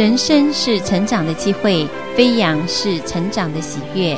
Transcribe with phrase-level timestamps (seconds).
[0.00, 4.16] 人生是成长的机会，飞扬是成长的喜悦。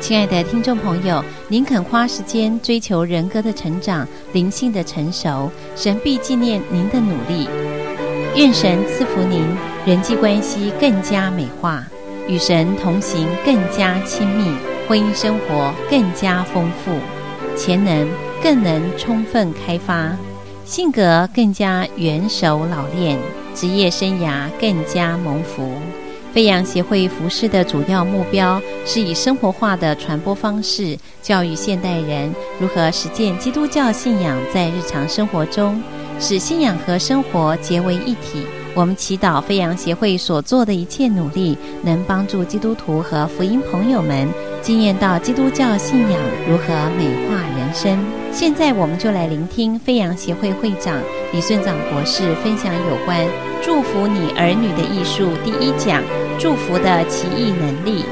[0.00, 7.48] 亲爱的听众朋友，您肯花时间追求人格的成长、灵性的成熟，神必纪念您的努力。
[8.36, 9.44] 愿神赐福您，
[9.84, 11.84] 人际关系更加美化，
[12.28, 14.52] 与神同行更加亲密，
[14.86, 16.92] 婚姻生活更加丰富，
[17.56, 18.08] 潜能
[18.40, 20.16] 更能充分开发，
[20.64, 23.18] 性格更加圆熟老练。
[23.54, 25.72] 职业生涯更加蒙福。
[26.32, 35.82] 飞扬协会服事的主要目标是以生活化的传播方式，教育现代人如何实践基督教信仰在日常生活中，
[36.18, 38.46] 使信仰和生活结为一体。
[38.74, 44.26] 我们祈祷飞扬协会所做的一切努力，能帮助基督徒和福音朋友们
[44.62, 46.64] 经验到基督教信仰如何
[46.96, 47.98] 美化人生。
[48.30, 51.00] 现在，我们就来聆听飞扬协会会长
[51.32, 53.26] 李顺长博士分享有关
[53.62, 56.02] 祝福你儿女的艺术第一讲：
[56.38, 58.04] 祝福的奇异能力。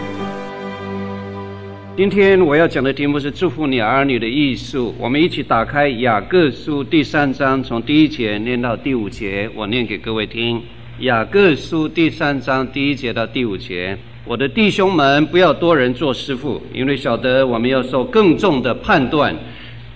[1.97, 4.95] 今天我要讲的题目是祝福你儿女的艺术。
[4.99, 10.63] 我们一起打开雅各书第三章，从第一节念到第五节，我念给各位听。
[11.01, 19.35] 雅各书第三章第一节到第五节：我的弟兄们，不要多人做师傅，因为晓得我们要受更重的判断。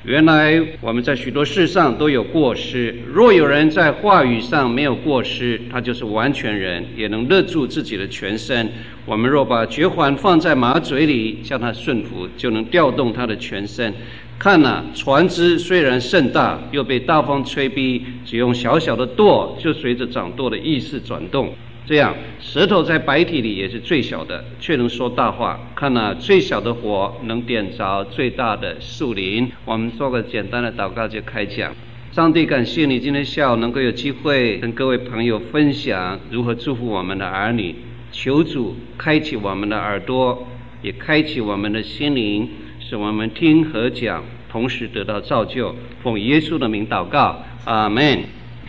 [0.03, 2.95] 原来我们在许多事上都有过失。
[3.12, 8.67] 若有人在话语上没有过失，他就是完全人，也能勒住自己的全身。
[9.05, 13.92] 我们若把嚼环放在马嘴里，叫它顺服，就能调动他的全身。
[14.39, 21.52] 看哪、啊，船只虽然甚大，又被大风吹逼，只用小小的舵，就随着掌舵的意识转动。
[21.87, 25.61] 这样，舌头在白体里也是最小的，却能说大话。
[25.77, 29.53] 看那最小的火能点着最大的树林。
[29.67, 31.75] 我们做个简单的祷告就开讲。
[32.11, 37.75] 上帝感谢你今天下午能够有机会跟各位朋友分享如何祝福我们的儿女。
[38.11, 40.47] 求主开启我们的耳朵，
[40.81, 42.48] 也开启我们的心灵，
[42.81, 45.75] 使我们听和讲，同时得到造就。
[46.03, 48.20] 奉耶稣的名祷告，阿门。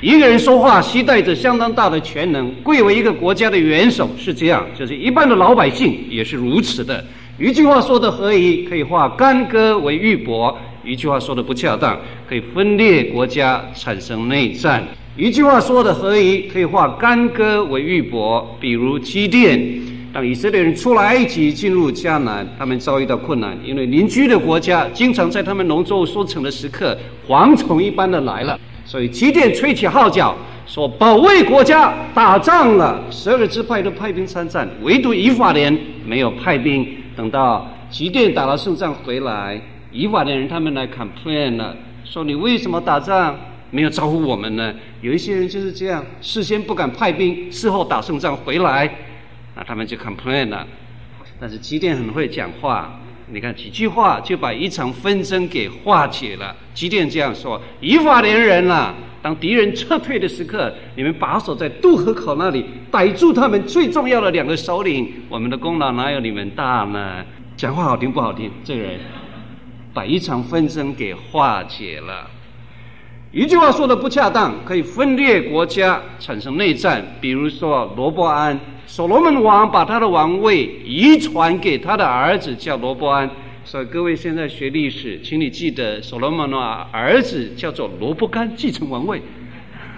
[0.02, 7.04] 一个人说话携带着相当大的权能，贵为一个国家的元首是这样，就是一般的老百姓也是如此的。
[7.40, 11.98] 一句话说的合宜，可以化干戈为玉帛；一句话说的不恰当，
[12.28, 14.84] 可以分裂国家，产生内战。
[15.16, 18.44] 一句话说的合宜，可以化干戈为玉帛。
[18.60, 19.60] 比如基甸，
[20.14, 28.60] 当以色列人出了埃及，进入迦南，他们遭遇到困难，因为邻居的国家经常在他们农作物收成的时刻，蝗虫一般的来了。
[28.86, 30.36] 所以基甸吹起号角，
[30.68, 33.02] 说保卫国家，打仗了。
[33.10, 35.76] 十二个支派都派兵参战，唯独以法莲
[36.06, 36.88] 没有派兵。
[37.18, 39.60] 等到基甸打了胜仗回来，
[39.92, 43.36] 以法莲人他们来 complain 了，说你为什么打仗
[43.72, 44.74] 没有招呼我们呢？
[45.02, 48.90] 有一些人就是这样，事先不敢派兵，事后打胜仗回来，
[49.56, 50.68] 那他们就 complain 了。
[51.40, 53.00] 但是基甸很会讲话。
[53.28, 56.56] 你看几句话就把一场纷争给化解了。
[56.74, 67.26] 即便这样说：“以法连人啊，当敌人撤退的时刻，你们把守在渡河口那里，逮住他们最重要的两个首领，我们的功劳哪有你们大呢？”
[67.58, 68.52] 讲话好听不好听？
[68.64, 69.00] 这个人
[69.94, 72.30] 把一场纷争给化解了。
[73.36, 77.06] 一句话说的不恰当，可以分裂国家，产生内战。
[77.20, 78.58] 比如说罗伯安。
[78.88, 83.30] 所罗门王把他的王位遗传给他的儿子，叫罗伯安。
[83.66, 86.58] 所以各位现在学历史，请你记得，所罗门的
[86.94, 89.22] 儿子叫做罗伯干，继承王位。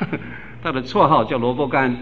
[0.63, 1.95] 他的绰号叫罗伯干。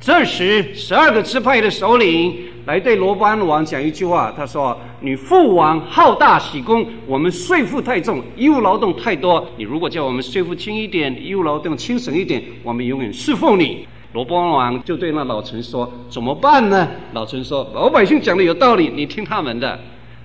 [0.00, 2.34] 这时，十二个支派的首领
[2.64, 9.46] 来对罗伯安王讲一句话，他说：“你父王好大喜功，我们税负太重，义务劳动太多。
[9.56, 19.78] 你如果叫我们税负轻一点，义务劳动轻省一点，我们永远侍奉你。”罗波安王就对那老臣说：“怎么办呢？”老臣说：“老百姓讲的有道理，你听他们的。”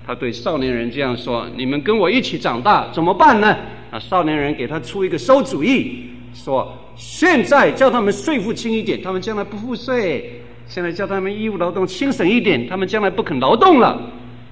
[0.06, 3.56] 他对少年人这样说：“你们跟我一起长大，怎么办呢？”
[3.90, 10.20] 啊，少年人给他出一个馊主意，说：“现在叫他们税负轻一点，他们将来不付税；
[10.68, 13.98] 现在叫他们义务劳动轻省一点，他们将来不肯劳动了。”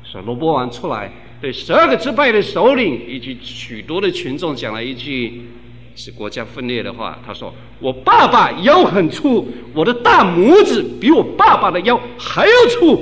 [0.05, 1.11] 所以罗波王出来
[1.41, 5.43] 对十二个支派的首领以及许多的群众讲了一句。
[5.97, 13.01] 使国家分裂的话，他说：“我爸爸腰很粗，我的大拇指比我爸爸的腰还要粗。”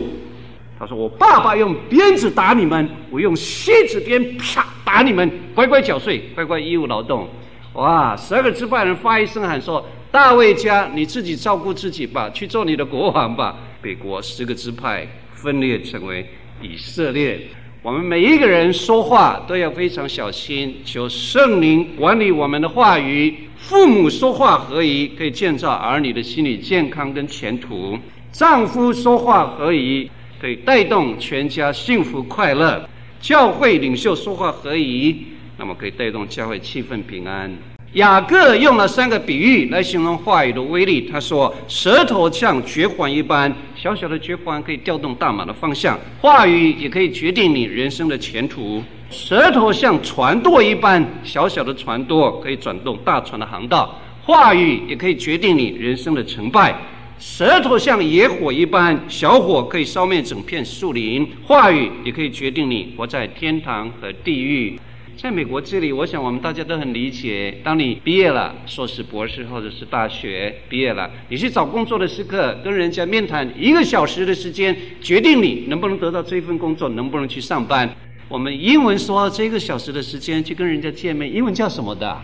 [0.79, 7.27] 他说：“我爸爸用鞭子打你们，我用蝎子鞭啪打你们，乖乖缴税，乖乖义务劳动。”
[7.73, 8.15] 哇！
[8.15, 9.83] 十二个支派人发一声喊说
[10.13, 16.29] ：“大卫家，你自己照顾自己吧，去做你的国王吧。”北国十个支派分裂成为
[16.63, 17.41] 以色列。
[17.83, 23.35] 我们每一个人说话都要非常小心，求圣灵管理我们的话语。
[23.57, 27.99] 父母说话合宜，可以建造儿女的心理健康跟前途；
[28.31, 30.09] 丈夫说话合宜，
[30.41, 32.89] 可以带动全家幸福快乐；
[33.21, 35.27] 教会领袖说话合宜，
[35.59, 37.72] 那么可以带动教会气氛平安。
[37.95, 41.03] 雅各用了三个比喻来形容话语的威力。
[41.03, 48.83] 他说：“舌头像绝环一般，小小的绝环可以调动大马的方向；话语也可以决定你人生的前途。
[49.11, 53.87] 舌头像船舵一般，小小的船舵可以转动大船的航道；
[54.25, 56.75] 话语也可以决定你人生的成败。
[57.19, 64.81] 舌头像野火一般，小火可以烧灭整片树林；话语也可以决定你活在天堂和地狱。”
[65.17, 67.61] 在美国这里，我想我们大家都很理解。
[67.63, 77.89] 当你毕业了，硕士、博士或者是大学毕业了，你去找工作的时刻，跟人家面谈一个小时的时间，决定你能不能得到这份工作，能不能去上班。
[78.29, 82.19] 我们英文说这个小时的时间去跟人家见面，英文叫什么的？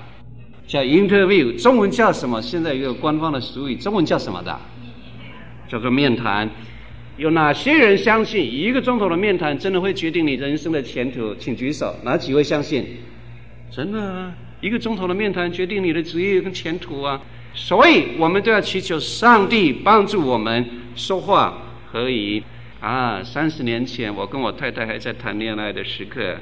[0.67, 1.62] 叫 interview。
[1.62, 2.43] 中文叫什么？
[2.43, 4.58] 现在一个官方的俗语，中文叫什么的？
[5.69, 6.49] 叫做面谈。
[7.19, 11.35] 有哪些人相信一个钟头的面谈真的会决定你人生的前途？
[11.35, 12.87] 请举手，哪几位相信？
[13.73, 17.20] 真的啊，一个钟头的面谈决定你的职业跟前途啊！
[17.55, 21.61] 所以我们都要祈求上帝帮助我们说话
[21.91, 22.41] 合宜
[22.79, 23.21] 啊！
[23.25, 26.37] 三十年前，我跟我太太还在谈恋爱的时刻，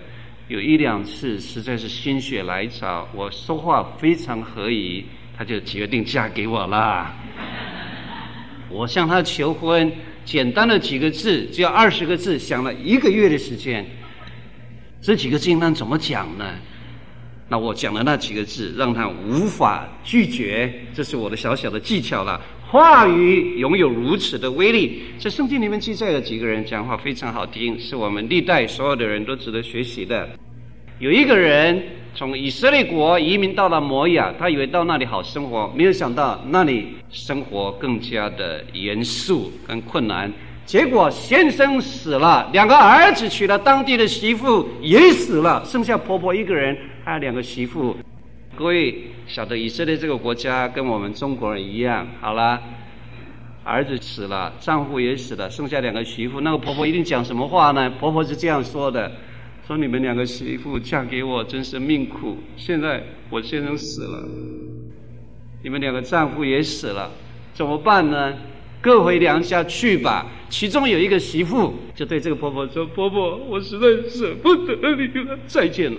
[0.48, 5.06] 有一两次实在是心血来潮，我说话非常合宜，
[5.38, 7.10] 她就决定嫁给我了。
[8.68, 9.90] 我向她求婚。
[10.26, 13.86] 简单的几个字，只要二十个字，想了一个月的时间。
[15.00, 16.44] 这几个字应当怎么讲呢？
[17.48, 22.42] 那我讲的那几个字，让他无法拒绝，这是我的小小的技巧了。
[22.68, 30.28] 话语拥有如此的威力，在圣经里面记载的几个人讲话非常好听，是我们历代所有的人都值得学习的。
[30.98, 31.80] 有一个人
[32.16, 40.32] 从以色列国移民到了摩亚，他以为到那里好生活，没有想到那里生活更加的严肃跟困难。
[40.64, 46.74] 结果先生死了，两个儿子娶了当地的媳妇也死了，剩下婆婆一个人，
[47.04, 47.94] 还有两个媳妇。
[48.56, 52.58] 各位晓得以色列这个国家跟我们中国人一样，好了，
[53.62, 57.90] 儿子死了，丈夫也死了，剩下两个媳妇，那个婆婆一定讲什么话呢？
[58.00, 59.12] 婆婆是这样说的。
[59.66, 64.28] 说你们两个媳妇嫁给我真是命苦，现在我先生死了，
[65.64, 67.10] 你们两个丈夫也死了，
[67.52, 68.32] 怎么办呢？
[68.80, 70.24] 各回娘家去吧。
[70.48, 75.98] 其中有一个媳妇就对这个婆婆说：“婆婆，我实在舍不得你了，再见了。”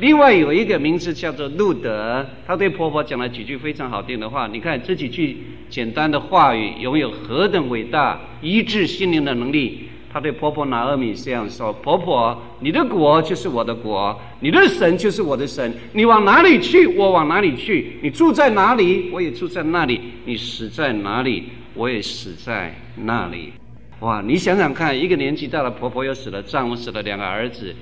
[0.00, 4.48] 另外有一个名字叫做路德，他对婆婆讲了几句非常好听的话。
[4.48, 5.36] 你看这几句
[5.68, 9.90] 简单的话语，拥有何等伟大医治心灵的能力。
[10.12, 15.72] 他对婆婆拿俄米这样说：“婆婆，你的国就是我的国，你的神就是我的神。
[15.92, 21.44] 你往哪里去，我往哪里去；你住在哪里，我也住在那里；你死在哪里，
[21.74, 23.52] 我也死在那里。”
[24.00, 24.20] 哇！
[24.20, 27.72] 你想想看，一个年纪大的婆婆又死了，丈夫死了，两个儿子，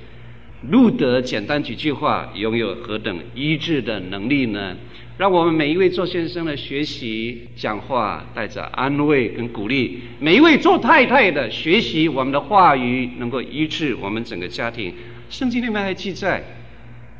[0.70, 4.76] 路德简单几句话，拥有何等医治的能力呢？
[5.20, 14.94] 让我们每一位做先生的学习讲话带着安慰跟鼓励；每一位做太太的学习我们的话语能够医治我们整个家庭。
[15.28, 16.42] 圣经里面还记载，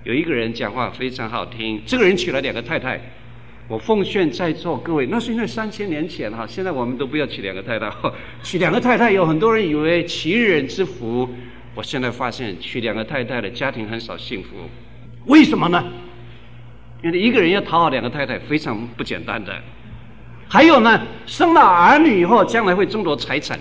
[0.04, 2.98] 有一个人讲话非常好听，这个人娶了两个太太。
[3.68, 7.92] 我奉劝在座各位，那是因为三千年前哈，现在我们都不要娶两个太太。
[8.42, 11.28] 娶两个太太有很多人以为其人之福，
[11.74, 14.56] 我现在发现娶两个太太的家庭很少幸福，
[15.26, 15.84] 为什么呢？
[17.02, 19.58] 因为一个人要讨好两个太太非常不简单的，
[20.48, 23.58] 还有呢，生了儿女以后将来会争夺财产，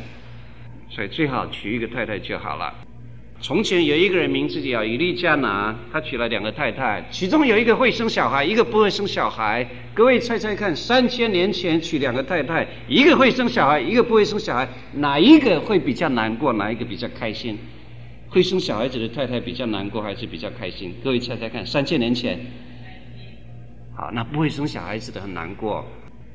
[0.90, 2.74] 所以最好娶一个太太就好了。
[3.42, 9.66] 从前有一个人名字叫伊利加拿，他娶了两个太太，其中有一个会生小孩，一个不会生小孩。
[9.94, 16.52] 各位猜猜看，三千年前娶两个太太，一个会生小孩，一个不会生小孩，哪一个会比较难过？
[16.52, 17.58] 哪一个比较开心？
[18.28, 20.94] 会生小孩子的太太比较难过还是比较开心？
[21.02, 22.38] 各位猜猜看，三千年前。
[24.00, 25.86] 啊，那不会生小孩子的很难过。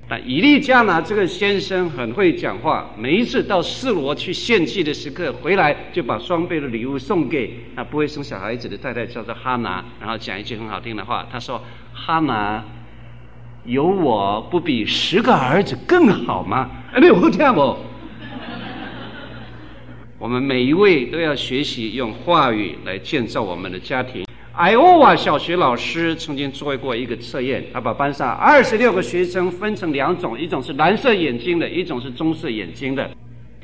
[0.06, 12.62] 但以利加拿这个先生很会讲话，每一次到示罗去献祭的时刻回来，就把双倍的礼物送给那不会生小孩子的太太，叫做哈拿，然后讲一句很好听的话，他说：“哈拿，
[13.64, 17.74] 有我不比十个儿子更好吗？”哎，没有这样不？
[20.18, 24.22] 我们每一位都要学习用话语来建造我们的家庭。
[24.56, 33.10] 艾欧瓦小学老师曾经做过一个测验，他把班上二十六个学生分成两种，一种是蓝色眼睛的，一种是棕色眼睛的。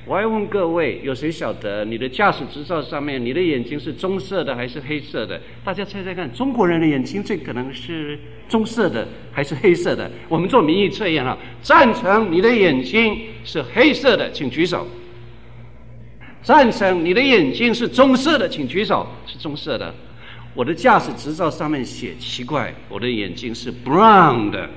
[0.05, 5.41] 我还问各位，有谁晓得你的驾驶执照上面，你的眼睛是棕色的还是黑色的？
[5.65, 8.19] 大家猜猜看，中国人的眼睛最可能是
[8.49, 10.11] 棕色的还是黑色的？
[10.29, 14.85] 我们做民意测验哈，赞成你的眼睛是黑色的，请举手。
[16.43, 19.07] 赞成你的眼睛是棕色的，请举手。
[19.25, 19.95] 是棕色的。
[20.55, 24.69] 我的驾驶执照上面写奇怪，我的眼睛是 brown 的。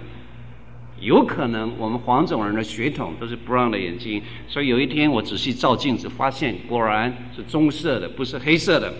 [0.99, 8.93] 有可能我们黄种人的血统都是 brown 的眼睛，所以有一天我仔细照镜子，发现果然是棕色的，不是黑色的。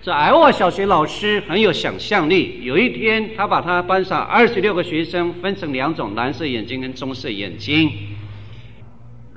[0.00, 2.60] 这艾瓦小学老师很有想象力。
[2.62, 7.90] 有一天，他把他班上二十六个学生分成两种：蓝色眼睛跟棕色眼睛。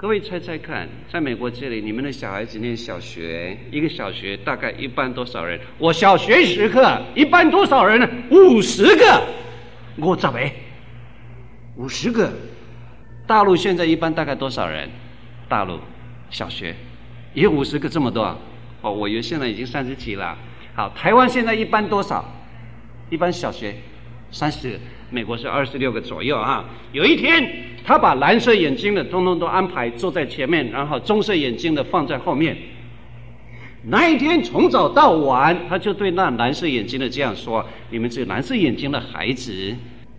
[0.03, 5.57] 各位猜猜看，在美国这里，你们的小孩子念小学，一个小学大概一班多少人？
[5.77, 8.09] 我小学时刻一班多少人呢？
[8.29, 9.23] 五十个，
[9.95, 10.51] 我咋没？
[11.77, 12.29] 五十个。
[13.25, 14.89] 大陆现在一班大概多少人？
[15.47, 15.79] 大陆
[16.29, 16.75] 小学
[17.33, 18.37] 也五十个这么多？
[18.81, 20.37] 哦，我以为现在已经三十几了。
[20.75, 22.25] 好，台湾现在一班多少？
[23.09, 23.73] 一班小学
[24.33, 24.77] 三十。
[25.09, 26.65] 美国是二十六个左右啊。
[26.91, 27.47] 有一天，
[27.85, 32.57] 他把蓝色眼睛的通通都安排坐在前面，然后棕色眼睛的放在后面。
[33.83, 39.73] 那一天从早到晚，他就对那蓝色眼睛的这样说：“你们这蓝色眼睛的孩子。”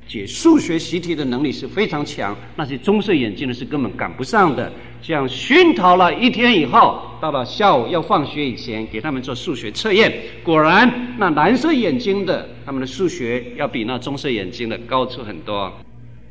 [0.06, 4.71] 解数学习题的能力是非常强，那些棕色眼睛的是根本赶不上的。
[5.06, 10.11] 这样熏陶了一天以后，到了下午要放学以前，给他们做数学测验。
[10.42, 15.70] 果然，那蓝色眼睛的他们的数学要比那棕色眼睛的高出很多。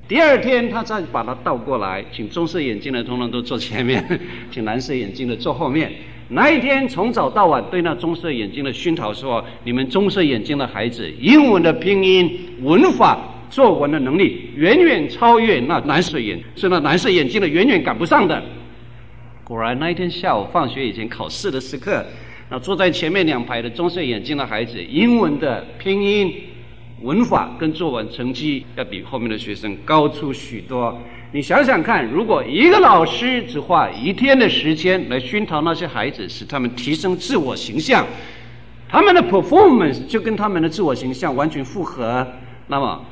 [0.08, 4.04] 第二天，他再把它倒过来，请棕色眼睛的通通都坐前面，
[4.50, 5.92] 请蓝色眼睛的坐后面。
[6.30, 13.20] 那一天从早到晚对那棕色眼睛的熏陶说：“你们棕色眼睛的孩子，英文的拼音文法。”
[13.54, 18.42] 作文的能力远远超越那蓝色眼，是那蓝色眼睛的远远赶不上的。
[19.54, 22.04] 果然那一天下午放学以前考试的时刻，
[22.50, 26.34] 那坐在前面两排的棕色眼镜的孩子，英文的拼音、
[27.04, 31.00] 文法跟作文成绩要比后面的学生高出许多。
[31.34, 38.04] 你想想看，如果一个老师只花一天的时间来熏陶那些孩子，使他们提升自我形象，
[38.90, 42.28] 他们的 performance 就跟他们的自我形象完全符合，
[42.66, 43.06] 那么。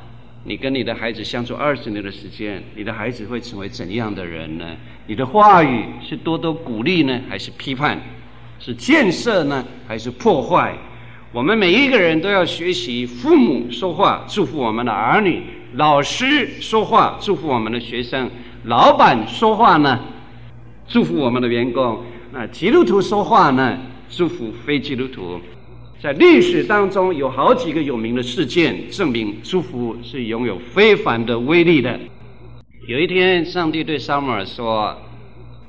[0.44, 4.66] 你跟你的孩子相处二十年的时间，你的孩子会成为怎样的人呢？
[5.06, 8.00] 你的话语是多多鼓励呢，还是批判？
[8.60, 10.76] 是建设呢，还是破坏？
[11.32, 15.44] 我们每一个人都要学习：父母说话祝福我们的儿女，
[15.74, 18.30] 老师说话祝福我们的学生，
[18.66, 20.00] 老板说话呢
[20.88, 23.78] 祝福我们的员工，那基督徒说话呢
[24.10, 25.40] 祝福非基督徒。
[26.02, 32.00] 在历史当中，有好几个有名的事件，证明祝福是拥有非凡的威力的。
[32.88, 35.00] 有一天，上帝对撒母耳说：“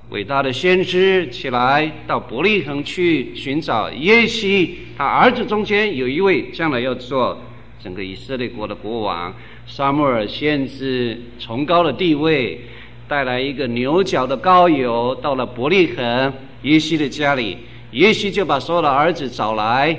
[0.08, 7.38] 伟大的先知起来，到伯利恒去寻找耶西，他儿子中间有一位将来要做
[7.78, 9.34] 整个以色列国的国王。”
[9.68, 12.58] 撒母耳先知崇高的地位，
[13.06, 17.58] 带来一个牛角的膏油，到了伯利恒耶西的家里，
[17.90, 19.94] 耶西就把所有的儿子找来。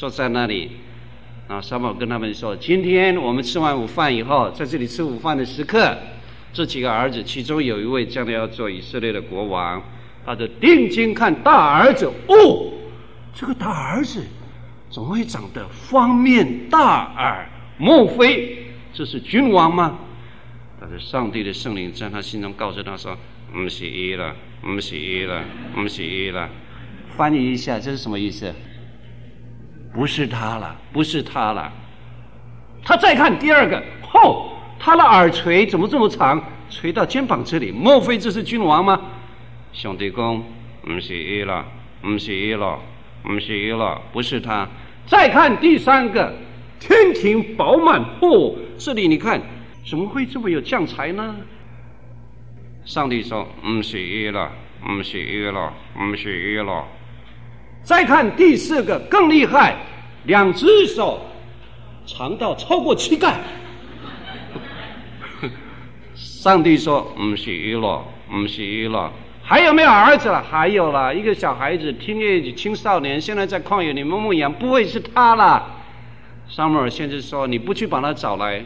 [0.00, 0.70] 坐在那里，
[1.46, 5.94] 啊，撒母耳跟他们说：“今天我们吃完午饭以后，在这里吃午饭的时刻，
[6.54, 9.82] 这几个儿子其中有一位将来要做以色列的国王，
[10.24, 12.72] 他就定睛看大儿子，哦，
[13.34, 14.24] 这个大儿子
[14.90, 17.46] 怎么会长得方面大耳？
[17.76, 18.56] 莫非
[18.94, 19.98] 这是君王吗？
[20.80, 23.14] 但是上帝的圣灵在他心中告诉他说：
[23.52, 26.48] 不是伊了，不是伊了，不是伊了。
[27.18, 28.50] 翻译一下，这是什么意思？”
[29.92, 31.72] 不是他了，不是他了。
[32.82, 37.70] 他再看第二个，吼，他的耳垂怎么这么长，垂到肩膀这里？
[37.70, 39.00] 莫非这是君王吗？
[39.72, 40.44] 兄弟公，
[40.82, 41.64] 不是伊了，
[42.00, 42.78] 不是伊了，
[43.22, 44.66] 不是伊了，不是他。
[45.06, 46.32] 再看第三个，
[46.78, 49.40] 天庭饱满，哦，这里你看，
[49.84, 51.36] 怎么会这么有将才呢？
[52.84, 54.50] 上帝说，不是伊了，
[54.84, 56.84] 不是伊了，不是伊了。
[57.82, 59.76] 再看第四个更厉害，
[60.24, 61.20] 两只手
[62.06, 63.40] 长到超过膝盖。
[66.14, 70.40] 上帝说：“不是伊了，不是伊了。”还有没有儿子了？
[70.42, 75.66] 还有了一个小孩子，听业青少年，现在在旷野里面牧羊，不会是他了。
[76.48, 78.64] 撒母耳先生说：“你不去把他找来，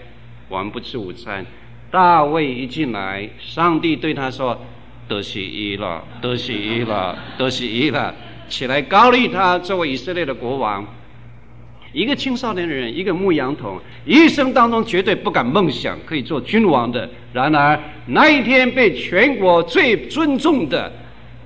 [0.48, 1.44] 我们不吃午餐。”
[1.90, 4.60] 大卫一进来，上帝对他说
[5.08, 8.14] ：“得西伊了，得西伊了，得西伊了。”
[8.48, 10.86] 起来，膏立他作为以色列的国王。
[11.92, 17.08] 一个青少年的人，一个牧羊童，一生当中绝对不敢梦想可以做君王的。
[17.32, 20.92] 然而那一天，被全国最尊重的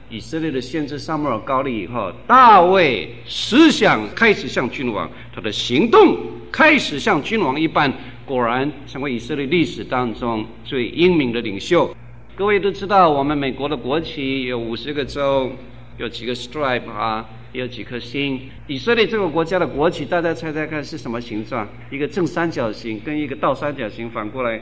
[0.09, 6.17] 以色列的先知撒母耳膏立以后，大卫思想开始像君王，他的行动
[6.51, 7.93] 开始像君王一般，
[8.25, 11.95] 果然成为以色列历史当中最英明的领袖。
[12.35, 15.53] 各位都知道，我们美国的国旗有五十个州，
[15.99, 18.41] 有几个 stripe 啊，有几颗星。
[18.67, 21.69] 以色列这个国家的国旗，大家猜猜看是什么形状？
[21.91, 24.61] 一个正三角形跟一个倒三角形反过来，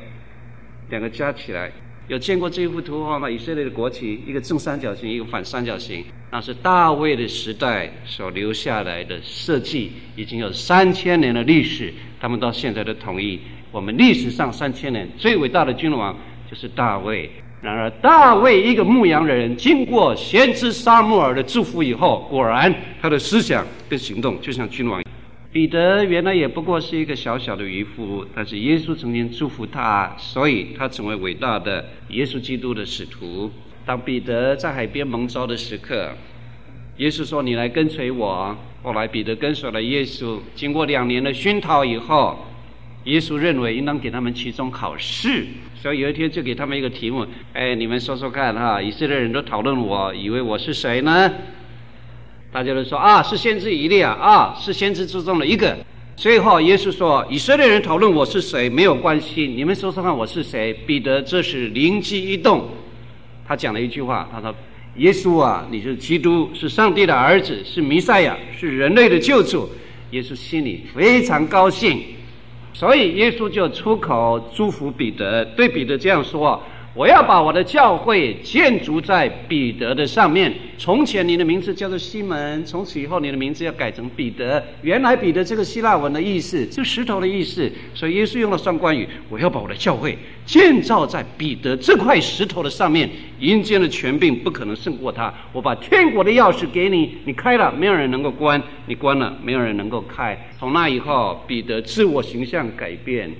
[0.88, 1.70] 两个加起来。
[2.08, 3.28] 有见过这一幅图画吗？
[3.28, 11.92] 以色列的国旗，一个正三角形，一个反三角形，那是大卫的时代所留下来的设计，已经有三千年的历史。
[12.20, 13.40] 他们到现在都同意，
[13.72, 16.16] 我们历史上三千年最伟大的君王
[16.48, 17.30] 就是大卫。
[17.62, 25.02] 然而，大卫一个牧羊人，经过先知撒母耳的祝福以后，果然他的思想跟行动就像君王。
[25.50, 33.50] 彼得原来也不过是一个小小的渔夫，但是耶稣曾经祝福他，所以他成为伟大的耶稣基督的使徒。
[33.86, 36.10] 当彼得在海边蒙召的时刻，
[36.98, 42.45] 耶稣说：“你来跟随我。”后来彼得跟随了耶稣，经过两年的熏陶以后，
[43.06, 45.46] 耶稣认为应当给他们期中考试，
[45.80, 51.32] 所以有一天就给他们一个题目：“哎，你们说说看哈，以色列人都讨论我，以为我是谁呢？”
[52.52, 55.76] 大家都说啊，是先知以利亚啊，是先知之中的一个。
[56.16, 62.68] 最后耶稣说：“以色列人讨论我是谁没有关系，你们说说看我是谁？”彼得这时灵机一动，
[63.46, 64.52] 他讲了一句话，他说
[64.96, 69.68] ：“耶稣啊，你是基督，是上帝的儿子，是弥赛亚，是人类的救主。”
[70.12, 72.00] 耶稣心里非常高兴，
[72.78, 76.62] 所以耶稣就出口祝福彼得，对彼得这样说。
[76.96, 80.50] 我要把我的教会建筑在彼得的上面。
[80.78, 84.64] 从前你的名字叫做西门，从此以后你的名字要改成彼得。
[84.80, 87.70] 原来彼得这个希腊文的意思，就石头的意思。
[87.92, 93.10] 所以耶稣用了双关语：我要把我的教会建造在彼得这块石头的上面。
[93.38, 95.32] 阴间的权柄不可能胜过他。
[95.52, 100.48] 我把天国的钥匙给你，你开了，没有人能够关；你关了，没有人能够开。
[100.58, 103.30] 从那以后，彼得自我形象改变，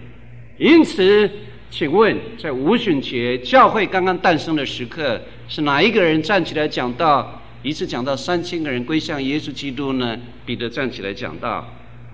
[0.58, 1.30] 因此。
[1.76, 7.30] 请问，在五旬节教会刚刚诞生的时刻，是哪一个人站起来讲道？
[7.62, 10.18] 一次讲道三千个人归向耶稣基督呢？
[10.46, 11.62] 彼得站起来讲道。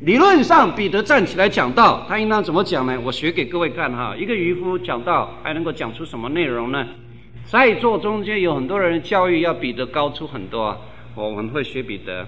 [0.00, 3.00] 理论上，彼得站起来讲道，他应当怎么讲呢？
[3.04, 4.16] 我学给各位看哈。
[4.18, 6.84] 一个渔夫讲道，还能够讲出什么内容呢？
[7.44, 10.76] 在座中间有很多人教育要彼得高出很多，
[11.14, 12.26] 我们会学彼得。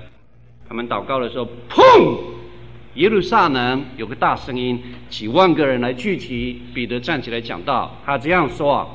[0.68, 2.16] 他们祷告的时候，砰！
[2.94, 4.80] 耶路撒冷有个大声音，
[5.10, 6.62] 几万个人来聚集。
[6.72, 8.88] 彼得站起来讲道，他这样说：“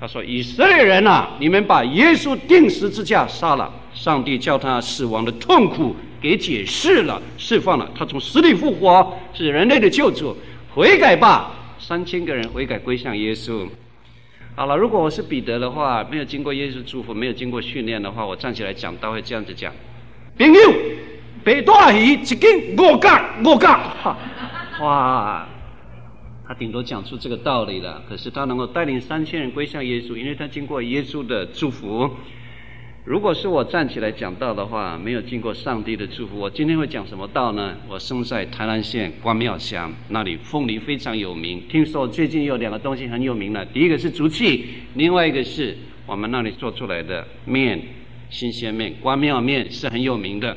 [0.00, 10.36] 他说，以色列人呐，你们把耶稣钉十字架杀了，上帝叫他死亡的痛苦给解释了，释放了，他从死里复活，是人类的救主。
[10.74, 11.52] 悔改吧！
[11.78, 13.68] 三千个人悔改归向耶稣。
[14.56, 19.72] 好了，如果我是彼得的话，没有经过耶稣祝福，没有经过训练的话，我站起来讲道会这样子讲：
[20.36, 20.60] 朋友。
[21.44, 23.68] 北大鱼一斤五角五角，
[24.80, 25.46] 哇！
[26.46, 28.02] 他顶多讲出这个道理了。
[28.08, 32.10] 可是他能够带领三千人归向耶稣，因为他经过耶稣的祝福。
[33.04, 37.76] 如果是我站起来讲道的话，没有经过上帝的祝福，我今天会讲什么道呢？
[37.86, 41.62] 我生在台南县关庙乡，那里凤梨非常有名。
[41.68, 45.76] 听说最近有两个东西很有名了，第一个是竹器，另外一个是
[46.06, 47.78] 我们那里做出来的面，
[48.30, 50.56] 新鲜面，关庙面是很有名的。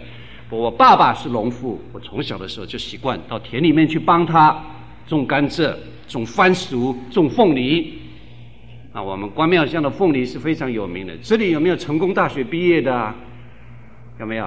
[0.49, 4.57] 我爸爸是农夫，我从小的时候就习惯到田里面去帮他
[5.05, 5.75] 种甘蔗、
[6.07, 7.99] 种番薯、种凤梨。
[8.93, 11.13] 啊，我们关庙乡的凤梨是非常有名的。
[11.21, 13.13] 这里有没有成功大学毕业的啊？
[14.19, 14.45] 有没有？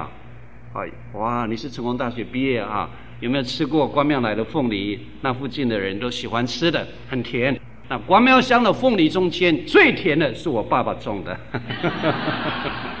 [0.73, 2.89] 哎，哇，你是成功大学毕业啊？
[3.19, 4.99] 有没有吃过关庙来的凤梨？
[5.21, 7.57] 那附近的人都喜欢吃的，很甜。
[7.87, 11.39] 那关庙乡的凤梨中间最甜的是我爸爸种的。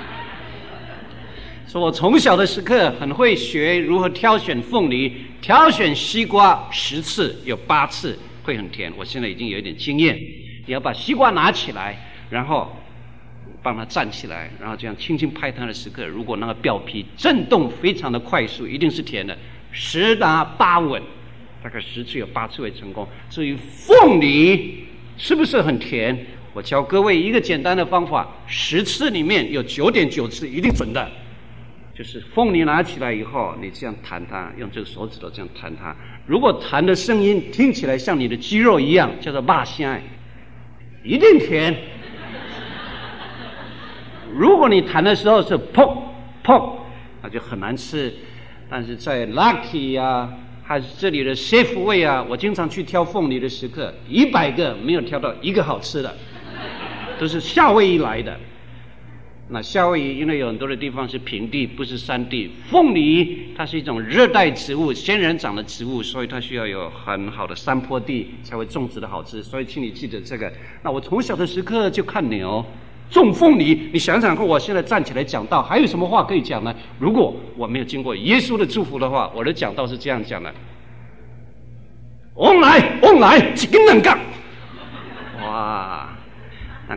[1.71, 8.91] 说我从小的时刻很会学如何挑选凤梨，挑选西瓜十次有八次会很甜。
[8.97, 10.19] 我现在已经有一点经验。
[10.65, 11.97] 你要把西瓜拿起来，
[12.29, 12.69] 然后
[13.63, 19.37] 帮它站起来，然后这样轻轻拍它的时刻，如果那个表皮震动非常的快速，一定是甜的。
[19.71, 21.01] 十拿八稳，
[21.63, 23.07] 大概十次有八次会成功。
[23.29, 24.83] 至于凤梨
[25.17, 31.09] 是不是很甜，我教各位一个简单的方法：十次里面有九点九次一定准的。
[32.01, 35.95] 就是凤梨拿起来以后，你这样弹它，用这个手指头这样弹它。
[36.25, 40.01] 如果弹的声音听起来像你的肌肉一样，叫做肉声，
[41.03, 41.77] 一定甜。
[44.33, 45.95] 如果你弹的时候是砰
[46.43, 46.71] 砰，
[47.21, 48.11] 那就很难吃。
[48.67, 50.27] 但是在 Lucky 啊，
[50.63, 56.17] 还是这里的 Safeway 啊，我经常去挑凤梨的时刻，一百个没有挑到一个好吃的，
[57.19, 58.39] 都是夏威夷来的。
[59.53, 62.49] 那夏威夷因为有很多的地方是平地，不是山地。
[62.69, 69.43] 凤梨它是一种热带植物，仙人掌的植物，所以它需要有很好的山坡地才会种植的好吃。
[69.43, 70.49] 所以请你记得这个。
[70.81, 72.65] 那我从小的时刻就看牛
[73.09, 76.73] 种凤梨，你想想看，我现在站起来讲道，还有什么话可以讲呢？
[76.97, 80.49] 如果我没有经过耶稣的祝福的话，我的讲道是这样讲的：
[82.35, 84.17] 旺来，旺来，几根能干。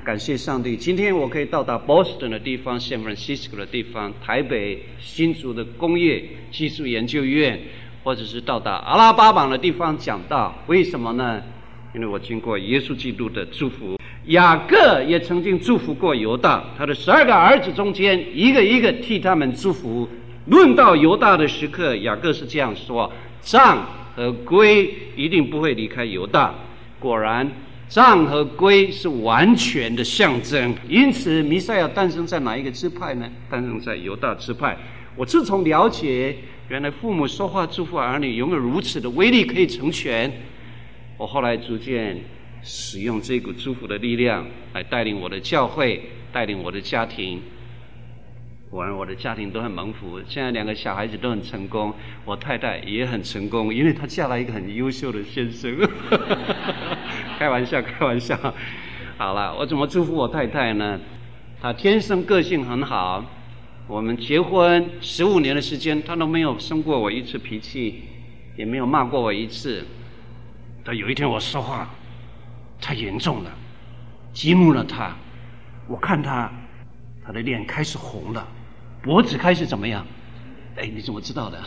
[0.04, 7.58] 感谢上帝，今天我可以到达 Boston 的地方，San Francisco 的地方，台北新竹的工业技术研究院，
[8.02, 10.54] 或者是到达阿拉巴马的地方讲道。
[10.66, 11.42] 为什么呢？
[11.94, 13.98] 因为我经过耶稣基督的祝福。
[14.26, 20.06] 雅各也曾经祝福过犹大，他的十二个儿子中间，一个一个替他们祝福。
[20.48, 26.54] 论到犹大的时刻，雅各是这样说：杖和圭一定不会离开犹大。
[27.00, 27.50] 果然。
[27.88, 33.28] 杖和圭是完全的象征，因此弥赛亚诞生在哪一个支派呢？
[33.48, 34.76] 诞生在犹大支派。
[35.16, 36.36] 我自从了解
[36.68, 40.32] 原来父母说话祝福儿女拥有如此的威力可以成全，
[41.16, 42.20] 我后来逐渐
[42.62, 47.40] 使用这股祝福的力量来带领我的教会，带领我的家庭。
[48.74, 50.20] 果然，我的家庭都很蒙福。
[50.26, 55.78] 现在两个小孩子都很成功，我太太也很成功，因为她嫁了一个很优秀的先生。
[57.38, 58.36] 开玩笑，开玩笑。
[59.16, 60.98] 好了，我怎么祝福我太太呢？
[61.62, 63.24] 她天生个性很好。
[63.86, 68.02] 我们结婚十五年的时间，她都没有生过我一次脾气，
[68.56, 69.86] 也没有骂过我一次。
[70.82, 71.88] 但有一天我说话
[72.80, 73.52] 太严重了，
[74.32, 75.14] 激怒了她。
[75.86, 76.50] 我看她，
[77.24, 78.44] 她的脸开始红了。
[79.04, 80.04] 脖子开始怎么样？
[80.76, 81.62] 哎，你怎么知道的？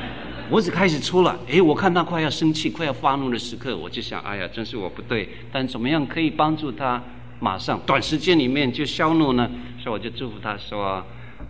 [0.50, 1.34] 脖子开始粗了。
[1.50, 5.26] 哎，我看他快要生气、快要发怒的时刻，我就想，哎呀，真是我不对。
[5.50, 7.02] 但怎么样可以帮助他
[7.40, 9.50] 马上短时间里面就消怒呢？
[9.82, 11.02] 所以我就祝福他说：“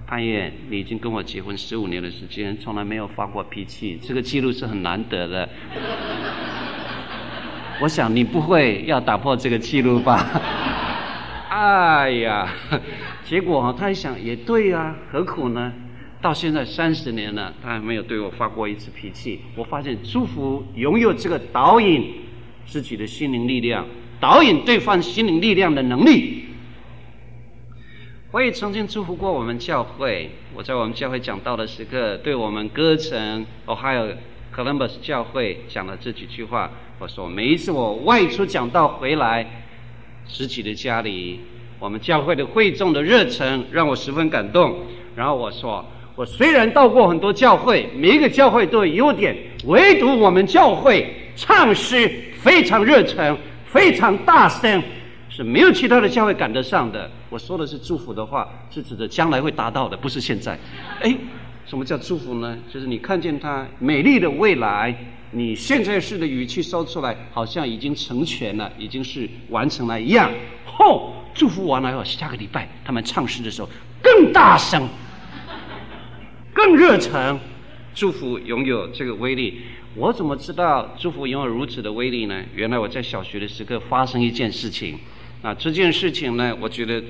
[0.06, 5.48] 潘越，你已经跟我结婚十五年的时间，从来没有发过脾气，这个记录是很难得的。
[7.82, 10.24] 我想你不会要打破这个记录吧？”
[11.54, 12.48] 哎呀！
[13.28, 15.70] 结果，他一想也对、啊，何苦呢？
[16.22, 19.42] 到现在三十年了，他还没有对我发过一次脾气。
[19.54, 22.14] 我发现祝福拥有这个导引
[22.64, 23.84] 自己的心灵力量，
[24.18, 26.46] 导引对方心灵力量的能力。
[28.30, 34.14] 我也曾经祝福过我们教会，我在我们教会讲道的时刻，对我们歌城 Ohio
[34.56, 36.70] Columbus 教会讲了这几句话。
[36.98, 39.61] 我说每一次我外出讲道回来，
[40.26, 41.40] 自己的家里。
[41.78, 44.76] 我们教会的会众的热忱让我十分感动。
[45.16, 52.08] 然后我说，我虽然到过很多教会，每一个教会都有优点，唯独我们教会唱诗
[52.40, 54.82] 非常热忱，非常大声，
[55.28, 57.10] 是没有其他的教会赶得上的。
[57.28, 60.58] 我说的是祝福的话，是指的将来会达到的，不是现在。
[61.00, 61.14] 哎，
[61.66, 62.56] 什么叫祝福呢？
[62.72, 64.94] 就是你看见它美丽的未来，
[65.32, 70.30] 你现在式的语气说出来，好像已经成全了，已经是完成了一样。
[70.64, 71.14] 后。
[71.34, 73.68] 祝福完了以后，下个礼拜他们唱诗的时候
[74.02, 74.86] 更大声、
[76.52, 77.40] 更热诚。
[77.94, 79.62] 祝福拥有这个威力，
[79.94, 82.44] 我怎么知道祝福拥有如此的威力呢？
[82.54, 84.98] 原来我在小学的时刻发生一件事情，
[85.40, 87.02] 啊，这件事情呢，我觉得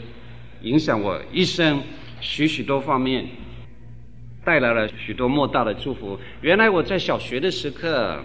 [0.62, 1.82] 影响我一生
[2.20, 3.26] 许许多方面，
[4.44, 6.18] 带来了许多莫大的祝福。
[6.40, 8.22] 原来我在小学的时刻，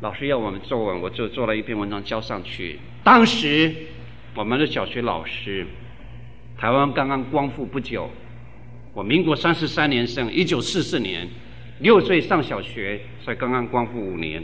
[0.00, 3.72] 老师要我们作文，我就做了一篇文章交上去，当时。
[4.36, 5.64] 我们的小学老师，
[6.58, 8.10] 台湾刚刚光复不久，
[8.92, 11.28] 我民国三十三年生，一九四四年，
[11.78, 14.42] 六岁上小学，才刚刚光复五年。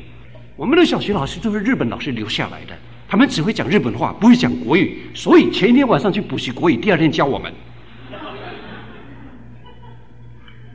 [0.55, 7.53] 我们的小学老师都是日本老师留下来的，他们只会讲日本话，不会讲国语，所以前一天晚上去补习国语，第二天教我们。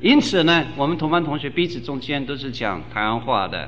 [0.05, 3.67] 因此呢，我们同班同学彼此中间都是讲台湾话的。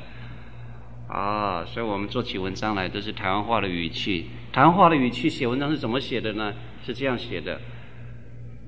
[1.07, 4.29] 啊，所以我们做起文章来都是台湾话的语气。
[4.53, 6.53] 台湾话的语气写文章是怎么写的呢？
[6.85, 7.59] 是这样写的：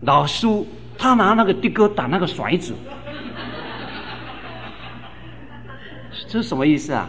[0.02, 2.74] 老苏他拿那个的哥打那个甩子，
[6.28, 7.08] 这是什么意思啊？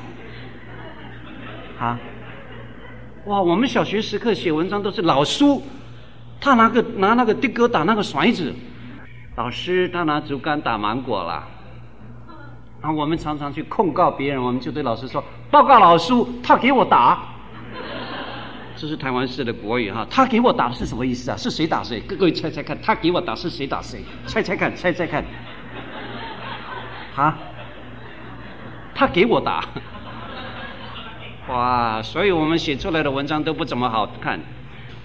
[1.78, 1.98] 啊？
[3.24, 5.62] 哇，我们小学时刻写文章都是老苏
[6.38, 8.52] 他拿个拿那个的哥打那个甩子，
[9.40, 11.42] 老师他拿竹竿打芒果了。
[12.82, 17.22] 然后我们常常去控告别人，我们就对老师说：“报告老师，他给我打。”
[18.76, 21.36] 这是台湾式的国语哈，他给我打是什么意思啊？
[21.38, 22.00] 是谁打谁？
[22.00, 24.04] 各位猜猜看，他给我打是谁打谁？
[24.26, 25.24] 猜猜看，猜猜看。
[27.16, 27.38] 啊？
[28.94, 29.64] 他给我打。
[31.48, 32.02] 哇！
[32.02, 34.38] 所以我们写出来的文章都不怎么好看。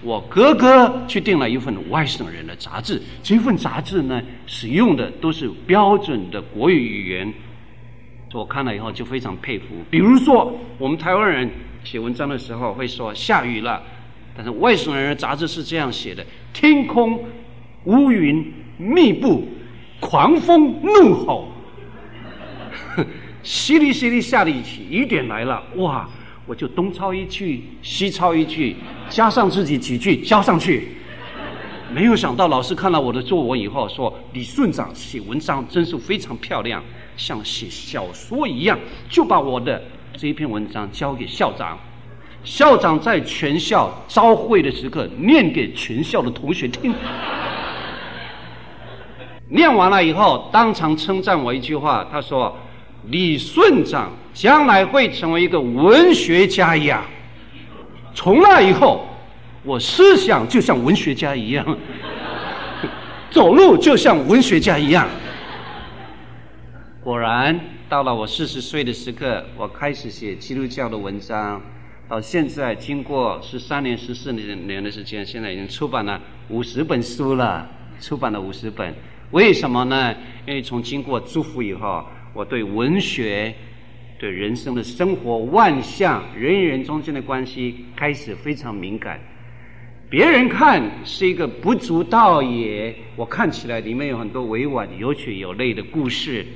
[0.02, 7.32] 我哥哥去订了一份外省人的杂志，这份杂志呢，使用的都是标准的国语语言。
[8.32, 9.64] 我看了以后就非常佩服。
[9.90, 11.50] 比如说，我们台湾人
[11.82, 13.82] 写文章的时候会说下雨了，
[14.36, 17.24] 但是外省人的杂志是这样写的：天空
[17.84, 19.48] 乌云密布，
[20.00, 21.48] 狂风怒吼，
[23.42, 26.06] 淅沥淅沥下了一起，雨点来了，哇！
[26.46, 28.76] 我就东抄一句，西抄一句，
[29.08, 30.96] 加上自己几句交上去。
[31.92, 36.82] 没有想到老师看了我的作文以后说：“李顺长写文章真是非常漂亮，
[37.16, 38.78] 像写小说一样。”
[39.10, 39.82] 就把我的
[40.16, 41.78] 这一篇文章交给校长。
[42.44, 46.94] 校长在全校招会的时刻念给全校的同学听。
[49.48, 52.56] 念完了以后，当场称赞我一句话，他说。
[53.08, 57.02] 李顺长将来会成为一个文学家一样。
[58.14, 59.06] 从那以后，
[59.62, 61.64] 我思想就像文学家一样，
[63.32, 65.08] 走路就像文学家一样。
[67.02, 71.62] 果然，到了我四十岁的时刻，我开始写基督教的文章。
[72.06, 76.20] 到现在，经过十三年、十四年年的时间，现在已经出版了
[76.50, 77.66] 五十本书了。
[77.98, 78.94] 出版了五十本，
[79.30, 80.14] 为什么呢？
[80.46, 82.04] 因为从经过祝福以后。
[82.34, 83.54] 我对文学、
[84.18, 89.20] 对人生的生活万象、人与人中间的关系开始非常敏感。
[90.08, 96.46] 别人看是一个不足道也，我看起来里面有很多委婉、有血有泪的故事。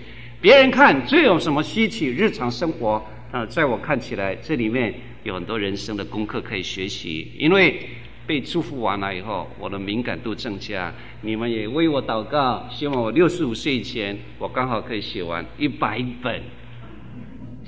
[0.40, 2.06] 别人看这有什么稀奇？
[2.06, 4.94] 日常生活啊，在我看起来，这里面
[5.24, 7.32] 有很多人生的功课可以学习。
[7.36, 7.80] 因为
[8.26, 10.94] 被祝福完了以后，我的敏感度增加。
[11.20, 16.40] 你们也为我祷告，希望我六十五岁以前，我刚好可以写完一百本，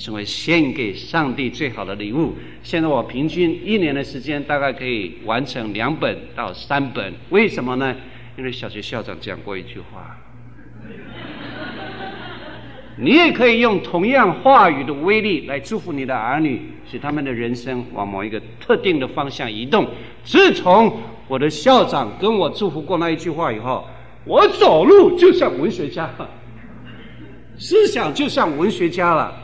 [0.02, 2.34] 成为献给上帝最好的礼物。
[2.64, 7.14] 现在我平均一年的时间，大概可以完成两本到三本。
[7.30, 7.94] 为什么呢？
[8.36, 10.18] 因为小学校长讲过一句话。
[12.98, 16.60] 你也可以用同样话语的威力来祝福你的儿女，
[16.90, 19.86] 使他们的人生往某一个特定的方向移动。
[20.24, 20.92] 自从
[21.28, 23.86] 我的校长跟我祝福过那一句话以后，
[24.24, 26.10] 我走路就像文学家，
[27.56, 29.38] 思想就像文学家了。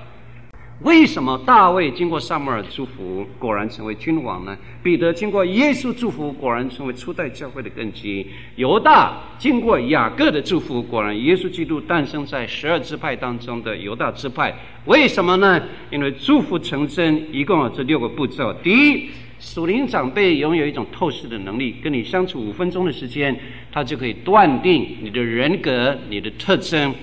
[0.83, 4.57] 为什么大卫经过撒母耳祝福，果然成为君王呢？
[4.81, 8.25] 彼得经过耶稣祝福，果然成为初代教会的根基。
[8.55, 14.55] 犹大经过雅各的祝福，果然耶稣基督诞生在十二支派当中的犹大支派。
[14.85, 15.61] 为什么呢？
[15.91, 18.55] 因为祝福成真一共有这六个步骤。
[18.63, 19.11] 第一，
[19.41, 23.37] 属灵长辈拥有一种透视的能力，跟你相处五分钟的时间，
[23.73, 26.95] 他就可以断定你的人格、你的特征，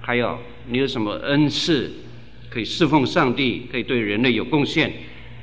[0.00, 1.88] 还有你有什么恩赐。
[2.50, 4.92] 可以侍奉上帝，可以对人类有贡献。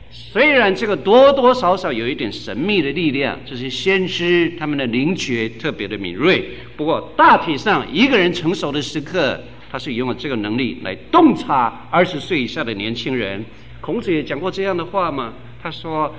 [0.09, 6.49] 虽然这个多多少少有一点神秘的力量，这些先知他们的灵觉特别的敏锐。
[6.75, 9.39] 不过大体上，一个人成熟的时刻，
[9.69, 13.43] 他是拥有这个能力来洞察二十岁以下的年轻人。
[13.81, 16.13] 孔子也讲过这样的话嘛，他说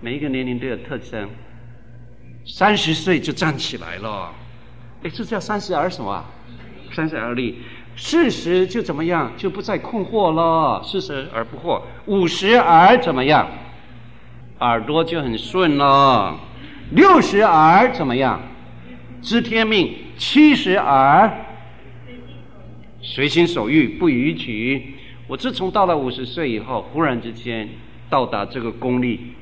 [0.00, 1.28] 每一个年龄都有特征，
[2.46, 4.32] 三十岁就站起来了。
[5.02, 6.24] 哎，这叫三十而什么？
[6.92, 7.56] 三十而立。
[8.02, 10.82] 四十就怎么样，就不再困惑了。
[10.82, 13.46] 四十而不惑，五十而怎么样？
[14.60, 16.34] 耳朵就很顺了。
[16.92, 18.40] 六十而怎么样？
[19.20, 19.94] 知天命。
[20.16, 21.30] 七十而
[23.02, 24.94] 随心所欲，不逾矩。
[25.26, 27.68] 我自从到了五十岁以后，忽然之间
[28.08, 29.34] 到达这个功力。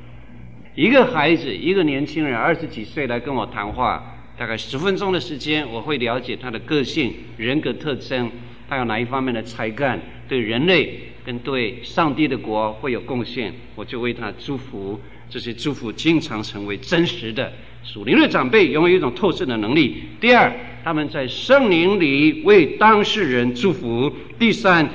[0.75, 4.17] 一个孩子，一个年轻人，二十几岁来跟我谈话。
[4.38, 8.31] 大概十分钟的时间，我会了解他的个性、人格特征，
[8.68, 14.98] 他有哪一方面的才干，对人类跟对上帝的国会有贡献，我就为他祝福。
[15.29, 17.53] 这些祝福经常成为真实的。
[17.83, 20.05] 属灵的长辈拥有一种透视的能力。
[20.20, 20.53] 第二，
[20.85, 24.11] 他们在圣灵里为当事人祝福。
[24.38, 24.88] 第三，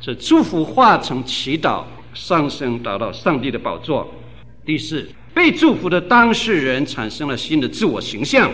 [0.00, 1.84] 这祝福化成祈祷，
[2.14, 4.12] 上升达到上帝的宝座。
[4.64, 8.50] 第四，被祝福的当事人产生了新的自我形象。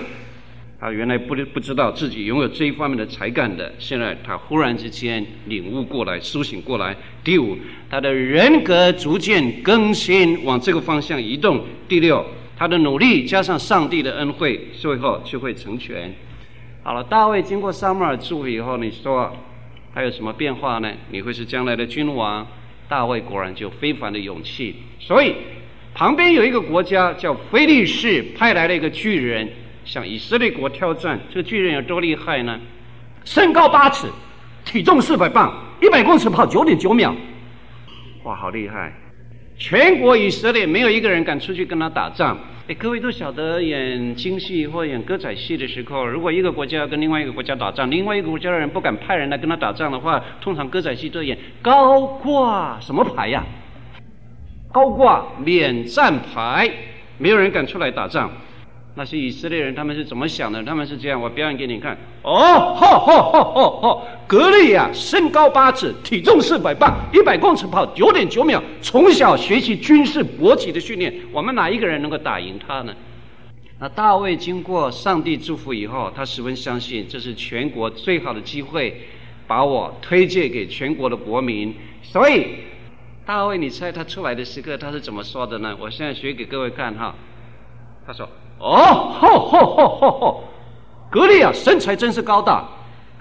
[0.85, 6.95] 他原来不不知道自己拥有这一方面的才干的，现在他忽然之间领悟过来、苏醒过来。
[7.25, 7.57] 第五，
[7.89, 11.65] 他的人格逐渐更新，往这个方向移动。
[11.89, 12.23] 第六，
[12.55, 16.15] 他的努力加上上帝的恩惠，最后就会成全。
[16.83, 19.35] 好了，大卫经过撒母耳祝福以后，你说
[19.95, 20.93] 他有什么变化呢？
[21.11, 22.47] 你会是将来的君王。
[22.91, 24.77] 大卫果然就非凡的勇气。
[25.01, 25.35] 所以
[25.95, 29.49] 旁边有一个国家叫非利士，派来了一个巨人。
[29.85, 32.59] 向以色列国挑战，这个巨人有多厉害呢？
[33.25, 34.09] 身高八尺，
[34.65, 37.15] 体重四百磅，一百公尺跑九点九秒，
[38.25, 38.93] 哇，好厉害！
[39.57, 42.37] 全国以色列没有一个人敢出去跟他打仗。
[42.67, 53.45] 哎，各位都晓得演京戏或演歌仔戏的时候，如果一个国家要跟另外一个国家打仗，另外一个国家的人不敢派人来跟他打仗的话，通常歌仔戏都演高挂什么牌呀？
[54.73, 56.71] 高挂免战牌，
[57.19, 58.31] 没有人敢出来打仗。
[58.97, 60.63] 那些以色列人他们是怎么想的？
[60.63, 61.99] 他们是这样，我表演给你看。
[62.23, 64.07] 哦，吼吼吼吼吼！
[64.29, 68.63] 歌利亚身高八尺，体重四百磅，一百公尺跑九点九秒。
[68.81, 72.95] 从小学习军事搏击的训练，我们哪一个人能够打赢他呢？
[73.81, 79.09] 那大卫经过上帝祝福以后，他十分相信这是全国最好的机会，
[79.49, 81.75] 把我推荐给全国的国民。
[82.01, 82.47] 所以，
[83.27, 85.77] 大卫，你猜他出来的时刻他是怎么说的呢？
[85.81, 87.13] 我现在学给各位看哈。
[88.07, 88.29] 他说。
[88.65, 90.45] 哦，吼吼吼吼吼！
[91.11, 92.67] 歌利亚身材真是高大，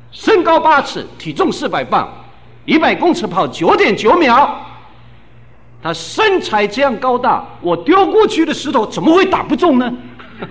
[0.09, 2.07] 身高八尺，体重四百磅，
[2.65, 4.57] 一百公尺跑九点九秒。
[5.81, 9.93] 他身材这样高大，我丢过去的石头怎么会打不中呢？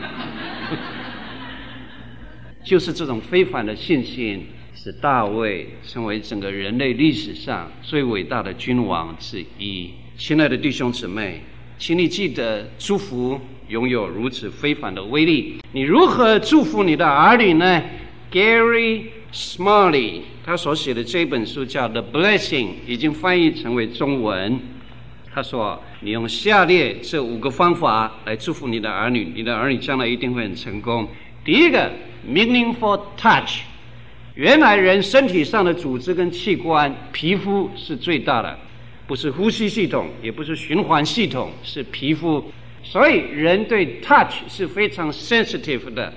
[2.63, 9.91] 就是这种非凡的信心，使大卫成为整个人类历史上最伟大的君王之一。
[10.19, 11.43] 亲爱的弟兄姊妹，
[11.79, 13.41] 请你记得祝福。
[13.73, 17.83] 拥有如此非凡的威力，你如何祝福你的儿女呢
[18.31, 24.61] ？Gary Smalley 他所写的这本书叫《The Blessing》，已经翻译成为中文。
[25.35, 31.09] 他说：“你用下列这五个方法来祝福你的儿女，你的儿女将来一定会很成功。
[31.43, 31.91] 第一个
[32.29, 33.61] ，Meaningful Touch。
[34.35, 38.59] 原来人身体上的组织跟器官，皮肤是最大的，
[39.07, 42.45] 不是呼吸系统，也不是循环系统，是皮肤。”
[42.83, 46.13] 所以人对 touch 是非常 sensitive 的。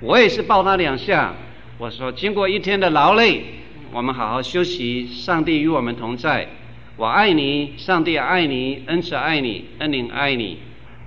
[0.00, 1.34] 我也是抱他两下，
[1.76, 3.42] 我说：经过一天的劳累，
[3.92, 5.08] 我们好好休息。
[5.08, 6.46] 上帝与我们同在，
[6.96, 10.58] 我爱你，上帝爱你，恩慈爱你，恩灵爱你。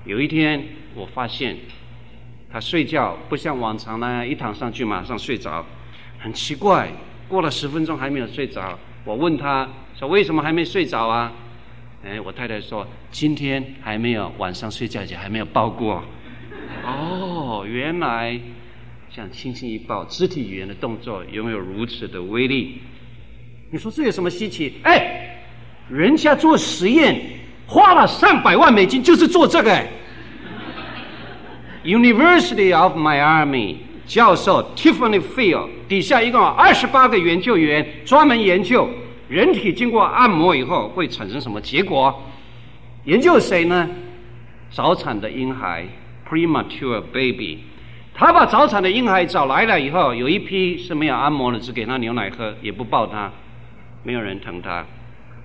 [0.04, 0.62] 有一天，
[0.94, 1.56] 我发现
[2.52, 5.66] 他睡觉不像往常那样一躺上去马上睡着，
[6.20, 6.90] 很奇怪，
[7.30, 8.78] 过了十分钟还没有睡着。
[9.06, 11.32] 我问他说：为什么还没睡着啊？
[12.04, 16.04] 哎，我太太说：今天还没有晚上睡觉前还没有抱过。
[16.84, 18.38] 哦，原来。
[19.14, 22.80] 像轻轻一抱，肢体语言的动作拥有如此的威力，
[23.70, 24.76] 你说这有什么稀奇？
[24.84, 25.44] 哎，
[25.90, 27.20] 人家做实验
[27.68, 29.70] 花了上百万美金，就是做这个。
[29.70, 29.86] 哎
[31.84, 38.90] ，University of Miami 教授 Tiffany Field 底下一共有二十八个研究员，专门研究
[39.28, 42.18] 人体经过按摩以后会产生什么结果。
[43.04, 43.90] 研究谁呢？
[44.70, 45.86] 早产的婴孩
[46.30, 47.60] ，premature baby。
[48.14, 53.32] 他把早产的婴孩找来了以后，有一批是没有按摩的，只给他牛奶喝，也不抱他，
[54.04, 54.86] 没有人疼他。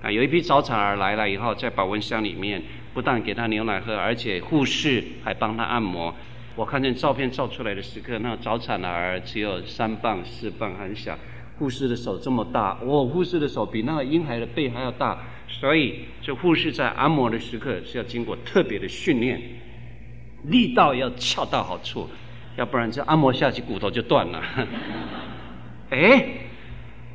[0.03, 2.61] 啊，有一批早产儿来了以后，在保温箱里面，
[2.93, 6.13] 不但给他牛奶喝，而且护士还帮他按摩。
[6.55, 11.17] 我看见照片照出来的时刻，那个早产儿只有三磅四磅，很小，
[11.57, 19.41] 护士的手这么大，哦，护士的手比那个婴孩的背还要大，所以这护士在按摩的时刻是要经过特别的训练。
[20.43, 22.07] 力道要恰到好处，
[22.57, 24.41] 要不然这按摩下去骨头就断了。
[25.91, 26.25] 哎，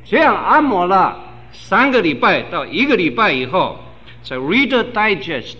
[0.03, 1.19] 这样按摩了
[1.51, 3.77] 三个礼拜到一个礼拜以后，
[4.23, 5.53] 在《Reader Digest》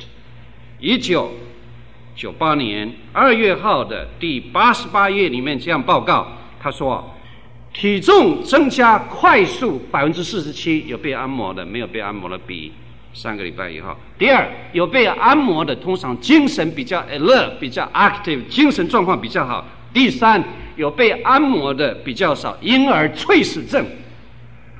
[0.79, 1.31] 一九
[2.15, 6.27] 九八年二月号的第八十八页里面这样报告，
[6.59, 7.13] 他说，
[7.73, 12.71] 体重增加快速百分之四十七，有被按摩的，没有被按摩的比。
[13.14, 19.64] 三个礼拜以后，第二有被按摩的，通常精神比较 alert，比较 active，精神状况比较好。
[19.93, 20.43] 第三
[20.76, 23.86] 有被按摩的比较少，婴儿猝死症。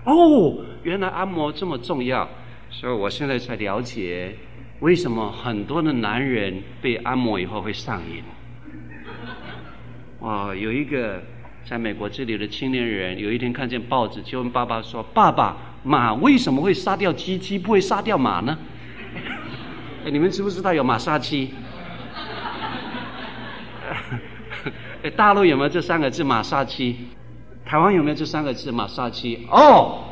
[0.04, 2.28] 哦，原来按摩这么重要，
[2.72, 4.36] 所以我现在才了解
[4.80, 8.24] 为什么很多的男人被按摩以后会上瘾。
[10.22, 11.22] 哇，有一个
[11.66, 17.38] 在美国这里的青年人，有一天看见报纸，就问爸爸说：“爸爸。”马为什么会杀掉鸡？
[17.38, 18.58] 鸡不会杀掉马呢？
[20.06, 21.54] 哎，你们知不知道有马杀鸡？
[25.04, 26.96] 哎，大陆有没有这三个字“马杀鸡”？
[27.66, 29.46] 台湾有没有这三个字“马杀鸡”？
[29.52, 30.06] 哦，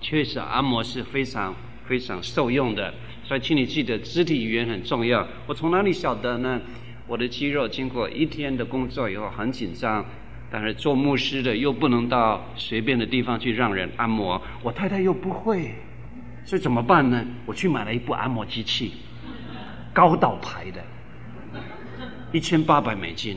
[0.00, 1.54] 确实按摩是非常
[1.86, 2.92] 非常受用的，
[3.24, 5.26] 所以请你记得肢体语言很重要。
[5.46, 6.60] 我从哪里晓得呢？
[7.06, 10.04] 我的肌肉经过一天的工作以后很紧张。
[10.54, 15.74] 但是做牧师的又不能到随便的地方去让人按摩，我太太又不会，
[16.44, 17.26] 所以怎么办呢？
[17.44, 18.92] 我去买了一部按摩机器，
[19.92, 20.80] 高岛牌的，
[22.30, 23.36] 一千八百美金。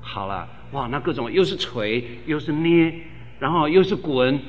[0.00, 2.94] 好了，哇，那各种又是捶又是捏，
[3.38, 4.40] 然后又是滚。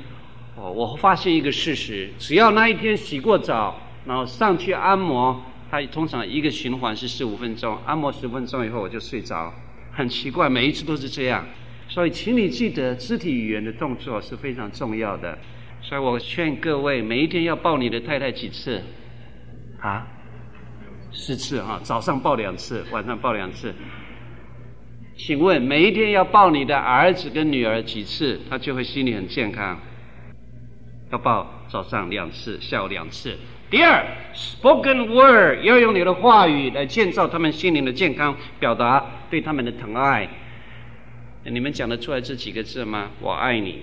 [0.55, 9.53] 哦，我发现一个事实：只要那一天洗过澡，然后上去按摩，它通常一个循环是十五分钟，按摩十分钟以后我就睡着。
[9.91, 11.45] 很奇怪，每一次都是这样。
[11.88, 15.38] 所以，请你记得，肢体语言的动作是非常重要的。
[15.81, 18.81] 所以我劝各位，每一天要抱你的太太几次？
[19.79, 20.07] 啊，
[21.11, 23.75] 四次哈，早上抱两次，晚上抱两次。
[25.15, 29.79] 请问，每一天要抱你的儿子跟女儿几次，他就会心里很健康？
[31.11, 33.38] 要抱早上两次，下午两次。
[33.69, 34.03] 第二
[34.34, 40.27] ，spoken word 要用你的话语来建造他们心灵的健康，表达对他们的疼爱。
[41.45, 43.11] 你们讲得出来这几个字吗？
[43.19, 43.81] 我爱你。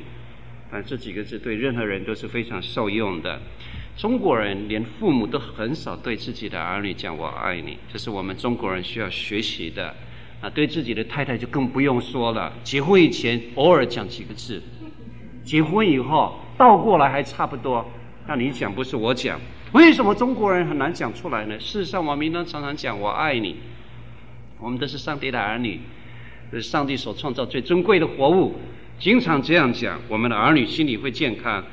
[0.70, 3.40] 啊，这几个字对任何人都是非常受用的。
[3.96, 9.94] 中国人连父母都很少对自己的儿女讲“我爱你”，这是我们中国人需要学习的。
[10.40, 12.52] 啊，对自己的太太就更不用说了。
[12.62, 14.62] 结婚以前偶尔讲几个字，
[15.44, 17.84] 结婚以后倒过来还差不多。
[18.26, 19.38] 那你讲不是我讲，
[19.72, 21.58] 为什么中国人很难讲出来呢？
[21.58, 23.56] 事实上，我们应当常常讲“我爱你”。
[24.61, 25.80] 我们都是上帝的儿女。
[26.59, 28.55] 是上帝所创造最尊贵的活物，
[28.98, 31.64] 经常这样讲，我们的儿女心里会健康。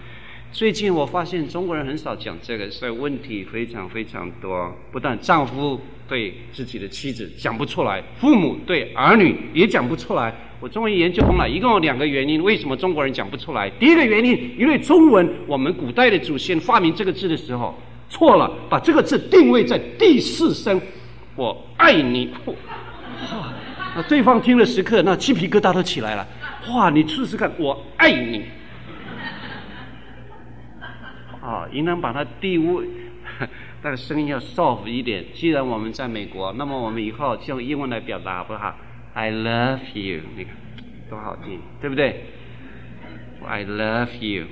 [0.51, 4.73] 最近我发现中国人很少讲这个，所以问题非常非常多。
[4.91, 10.33] 不但丈夫对自己的妻子讲不出来，父母对儿女也讲不出来。
[10.59, 13.69] 我终于研究通了，一共有两个原因，为什么中国人讲不出来？
[13.71, 17.75] 第一个原因，因为中文，我们古代的祖先发明这个字的时候
[18.09, 20.81] 错了，把这个字定位在第四声
[21.35, 22.29] “我爱你”。
[24.03, 26.27] 对方听了时刻，那鸡皮疙瘩都起来了。
[26.69, 28.45] 哇，你试试看，我爱你。
[31.41, 32.85] 啊，应当把它低位，
[33.81, 35.23] 那个声音要 soft 一点。
[35.33, 38.75] 既然我们在美国，那么我们以后就用英文来表达，好不好
[39.13, 40.53] ？I love you，你看
[41.09, 42.25] 多好听，对不对
[43.47, 44.47] ？I love you。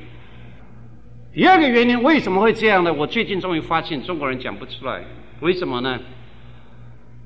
[1.33, 2.93] 第二个原因为什么会这样呢？
[2.93, 5.01] 我最近终于发现中国人讲不出来，
[5.41, 5.99] 为什么呢？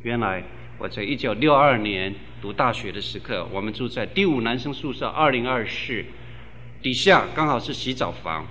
[0.02, 0.44] 原来。
[0.80, 6.06] 我在一九六二年读大学的时刻，我们住在第五男生宿舍二零二室，
[6.82, 8.48] 底下刚好是洗澡房。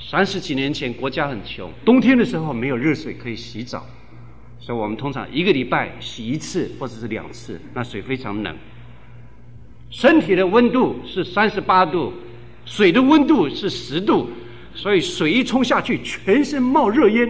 [0.00, 3.84] 三十几年前，国家很穷，冬天的时候没有热水可以洗澡，
[4.58, 8.56] 所以我们通常一个礼拜洗一次或者是两次，那水非常冷。
[9.90, 12.14] 身体的温度是三十八度，
[12.64, 14.30] 水的温度是十度，
[14.74, 17.28] 所以水一冲下去，全身冒热烟。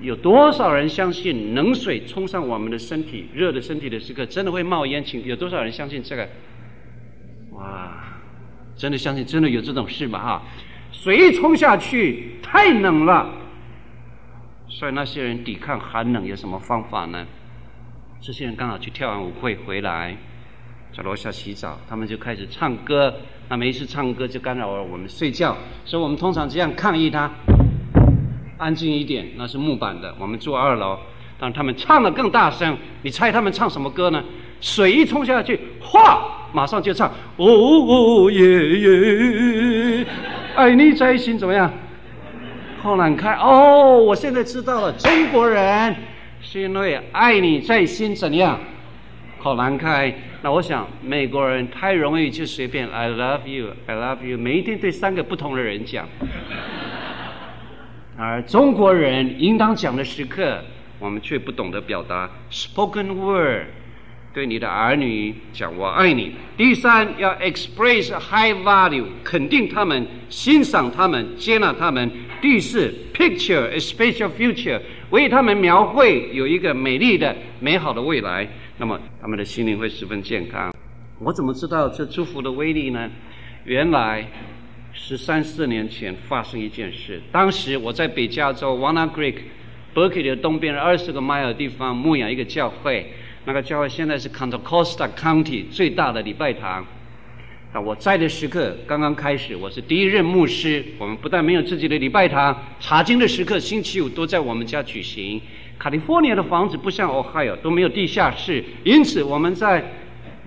[0.00, 5.04] 有多少人相信冷水冲上我们的身体，热的身体的时刻，真的会冒烟？
[5.04, 6.28] 请有多少人相信这个？
[7.52, 7.92] 哇，
[8.76, 10.18] 真的相信，真的有这种事吗？
[10.18, 10.42] 哈，
[10.90, 13.30] 水一冲下去太冷了，
[14.68, 17.26] 所以那些人抵抗寒冷有什么方法呢？
[18.22, 20.16] 这些人刚好去跳完舞会回来，
[20.96, 23.14] 在楼下洗澡，他们就开始唱歌，
[23.48, 27.30] 那每一次唱歌就干扰了我们睡觉，所以我们通常这样抗议他。
[28.60, 30.14] 安静一点，那是木板的。
[30.18, 30.98] 我们住二楼，
[31.38, 32.76] 但他们唱得更大声。
[33.00, 34.22] 你猜他们唱什么歌呢？
[34.60, 37.10] 水一冲下去，哗，马上就唱。
[37.38, 38.40] 哦哦耶
[40.00, 40.06] 耶，
[40.54, 41.72] 爱你在心怎么样？
[42.82, 45.96] 后来开哦，我现在知道了，中国人
[46.42, 48.60] 是因为爱你在心怎样？
[49.38, 50.14] 好难开。
[50.42, 56.06] 那我想美国人太容易就随便 I love you, I love you，每一天对三个不同的人讲。
[58.20, 60.62] 而中国人应当讲的时刻，
[60.98, 63.62] 我们却不懂得表达 spoken word。
[64.34, 66.34] 对你的儿女讲我爱你。
[66.54, 72.10] 第三，要 express high value，肯定他们，欣赏他们，接纳他们。
[72.42, 78.46] 第四，picture a special future，为他们描绘有一个美丽的、美好的未来。
[78.76, 80.70] 那么他们的心灵会十分健康。
[81.20, 83.10] 我怎么知道这祝福的威力呢？
[83.64, 84.26] 原来
[84.92, 89.36] 十三四年前发生一件事，当时我在北加州 Walnut Creek
[89.94, 93.12] Berkeley 的东边二十个 mile 地方牧养一个教会。
[93.46, 96.86] 那个教会现在是 Contra Costa County 最大的礼拜堂。
[97.72, 100.84] 啊，我在的时刻刚刚开始，我是第一任牧师。
[100.98, 105.40] 我们不但没有自己的礼拜堂，查经的时刻星期五都在我们家举行。
[105.78, 109.82] 卡利福尼亚的房子不像 Ohio 都没有地下室，因此我们在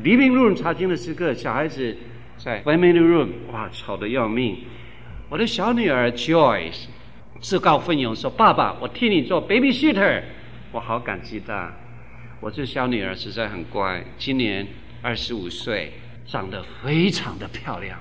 [0.04, 1.98] Living Room 查经的时刻，小孩子
[2.38, 4.60] 在 Family Room 哇吵得要命。
[5.30, 6.86] 我的小女儿 Joyce
[7.40, 10.22] 自告奋勇说：“爸爸，我替你做 babysitter。”
[10.72, 11.72] 我好感激她。
[12.40, 14.68] 我这小女儿实在很乖，今年
[15.02, 15.94] 二十五岁，
[16.26, 17.98] 长得非常的漂亮。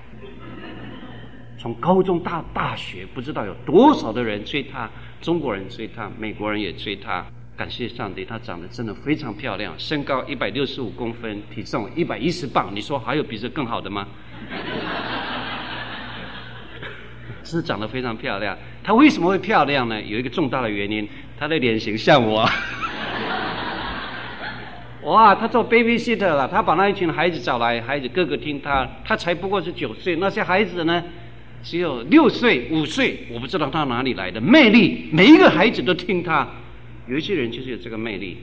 [1.58, 7.24] 从高中到大学，不知道有多少的人追她，中国人追她，美国人也追她。
[7.56, 12.70] 感谢上帝，她长得真的非常漂亮，身高一百六十五公分，体重一百一十磅。
[12.74, 14.06] 你说还有比这更好的吗？
[17.44, 18.56] 是长得非常漂亮。
[18.82, 20.00] 她为什么会漂亮呢？
[20.00, 21.06] 有一个重大的原因，
[21.38, 22.48] 她的脸型像我。
[25.02, 28.88] 哇，她做 babysitter 了，她把那一群孩子找来，孩子个个听她。
[29.04, 31.04] 她才不过是九岁，那些孩子呢，
[31.62, 36.48] 只有六岁、五岁，我不知道她哪里来的魅力，每一个孩子都听她。
[37.06, 38.38] 有一些人就是有这个魅力，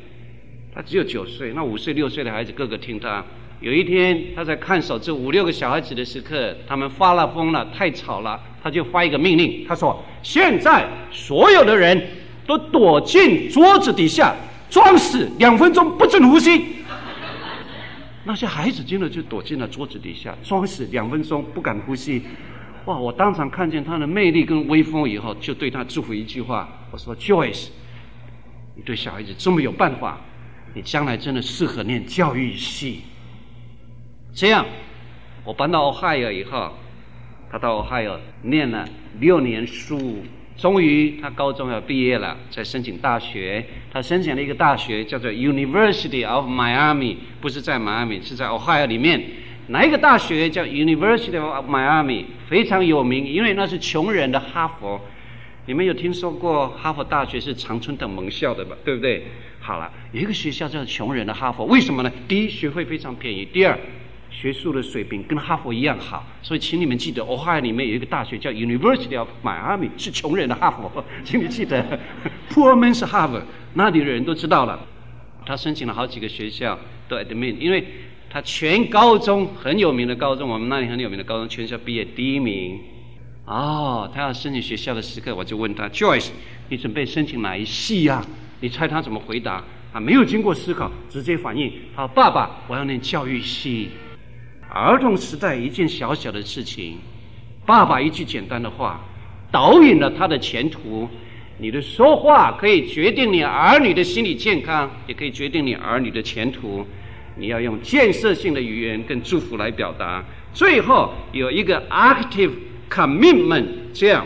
[0.74, 3.24] 他只有九岁，那五岁、六岁的孩子个个听他。
[3.62, 12.01] 有一天他在看守这五六个小孩子的时刻，他们发了疯了，太吵了，他就发一个命令，他说：“现在所有的人
[12.45, 14.36] 都躲进桌子底下。”
[14.70, 16.64] 装死两分钟不准呼吸，
[18.24, 22.22] 那些孩子真的就躲进了桌子底下，装死两分钟不敢呼吸。
[22.86, 22.95] 哇！
[22.95, 27.70] 我当场看见他的魅力跟威风以后，就对他祝福一句话：我说，Joyce，
[28.80, 30.17] 你对小孩子这么有办法，
[30.73, 33.01] 你将来真的适合念教育系。
[34.34, 34.65] 这样，
[35.43, 36.71] 我搬到 Ohio 以后，
[37.51, 38.88] 他到 Ohio 念了
[39.19, 40.23] 六年书。
[40.55, 43.65] 终于，他高中要毕业了，在申请大学。
[43.91, 49.21] 他申请了一个大学，叫做 University of Miami，不是在迈阿密，是在 Ohio 里面。
[49.67, 52.23] 哪一个大学叫 University of Miami？
[52.47, 55.01] 非常有名，因为那是穷人的哈佛。
[55.70, 58.76] 你们有听说过哈佛大学是常春藤盟校的吧？
[58.84, 59.24] 对不对？
[59.59, 62.11] 好了，有一个学校叫穷人的哈佛，为什么呢？
[62.28, 63.78] 第一，学费非常便宜；第二，
[64.32, 71.99] 学术的水平跟哈佛一样好，所以请你们记得，Ohio 里面有一个大学叫 University of Miami，是穷人的哈佛，请你记得
[72.49, 73.43] ，Poor man's Harvard，
[73.76, 74.88] 那里的人都知道了。
[75.45, 77.86] 他申请了好几个学校都 admit，因为
[78.28, 82.80] 他全高中很有名的高中，我们那里很有名的高中，全校毕业第一名。
[83.50, 86.30] 哦，他要申请学校的时刻，我就问他，Joyce，
[86.70, 88.24] 你准备申请哪一系呀？
[88.62, 89.64] 你猜他怎么回答？
[89.91, 93.89] 他没有经过思考，直接反应，他，爸爸，我要念教育系。
[94.70, 97.00] 儿童时代一件小小的事情，
[97.66, 99.04] 爸爸一句简单的话，
[99.52, 101.10] 导引了他的前途。
[101.58, 106.86] 你的说话可以决定你儿女的心理健康，也可以决定你儿女的前途。
[107.36, 110.24] 你要用建设性的语言跟祝福来表达。
[110.54, 112.52] 最后有一个 active
[112.90, 114.26] commitment，这样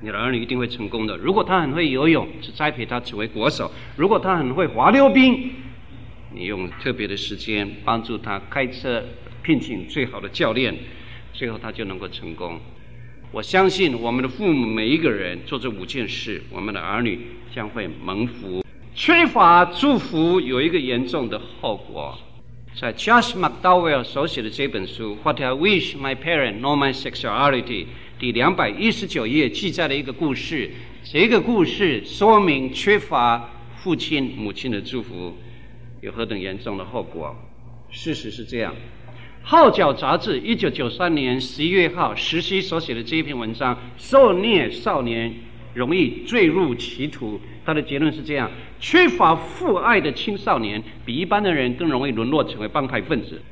[0.00, 1.16] 你的儿女一定会成功的。
[1.16, 5.50] 如果他很会游泳，就栽培他成为国手；如果他很会滑溜冰，
[6.34, 9.04] 你用特别的时间帮助他开车。
[9.40, 10.74] 聘请最好的教练，
[11.32, 12.60] 最后他就能够成功。
[13.32, 17.18] 我相信我们的父母每一个人做这五件事，我们的儿女
[17.54, 18.62] 将会蒙福。
[18.94, 22.18] 缺乏祝福有一个严重的后果。
[22.80, 27.62] 在 Josh McDowell 所写的这本书《What I Wish My Parents Know My Sexuality》
[28.20, 30.70] 第两百一十九页记载了一个故事。
[31.02, 35.36] 这个故事说明缺乏父亲母亲的祝福
[36.02, 37.34] 有何等严重的后果。
[37.90, 38.72] 事实是这样。
[39.42, 45.34] 《号角》杂志一九九三年十一月号，石溪所写的这一篇文章：受虐少年
[45.74, 47.40] 容易坠入歧途。
[47.68, 48.50] 他的结论是这样：
[48.80, 53.42] 缺乏父爱的青少年比一般的人更容易沦落成为帮派分子。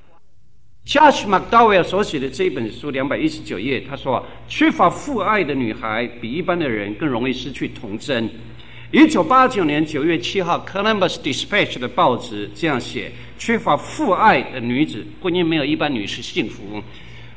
[0.87, 8.27] Josh McDowell 所写的这一本书两百一十九页，他说：缺乏父爱的女孩比一般的人更容易失去童真。
[8.91, 16.83] 一九八九年九月七号，《Columbus Dispatch》的报纸这样写：缺乏父爱的女子，婚姻没有一般女士幸福。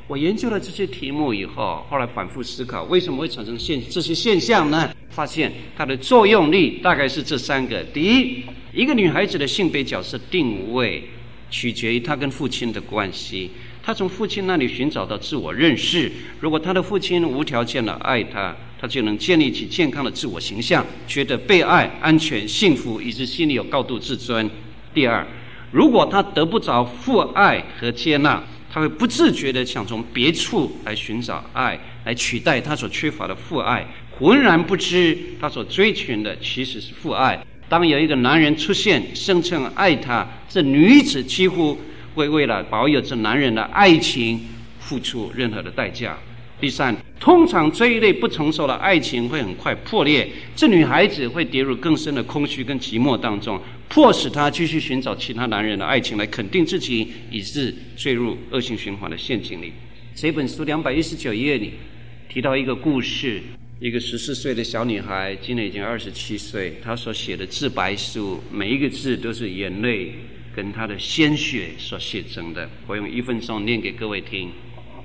[0.09, 4.91] 我研究了这些题目以后，后来反复思考，为什么会产生现这些现象呢？
[5.11, 8.43] 发现它的作用力大概是这三个：第一，
[8.73, 11.07] 一个女孩子的性别角色定位
[11.51, 13.51] 取决于她跟父亲的关系。
[13.83, 16.11] 她从父亲那里寻找到自我认识。
[16.39, 24.49] 如果她的父亲无条件的爱她，她就能建立起健康的自我形象，觉得被爱、安全、幸福，以及心里有高度自尊。
[24.91, 25.23] 第二，
[25.71, 33.85] 如果她得不着父爱和接纳，他会不自觉地想从别处来寻找爱，来取代他所缺乏的父爱。
[34.11, 37.43] 浑然不知，他所追寻的其实是父爱。
[37.67, 41.79] 当有一个男人出现，声称爱他，这女子几乎
[42.15, 44.41] 会为了保有这男人的爱情，
[44.79, 46.17] 付出任何的代价。
[46.59, 59.71] 第三，通常这一类不成熟的爱情会很快破裂，这女孩子会跌入更深的空虚跟寂寞当中，迫使她继续寻找其他男人的爱情来肯定自己，以致坠入恶性循环的陷阱里。
[60.13, 61.75] 这本书两百一十九页里
[62.27, 63.41] 提到一个故事。
[63.81, 66.77] 一个十四岁的小女孩，今年已经二十七岁。
[66.83, 70.11] 她所写的自白书，每一个字都是眼泪
[70.53, 72.69] 跟她的鲜血所写成的。
[72.85, 74.51] 我用一分钟念给各位听：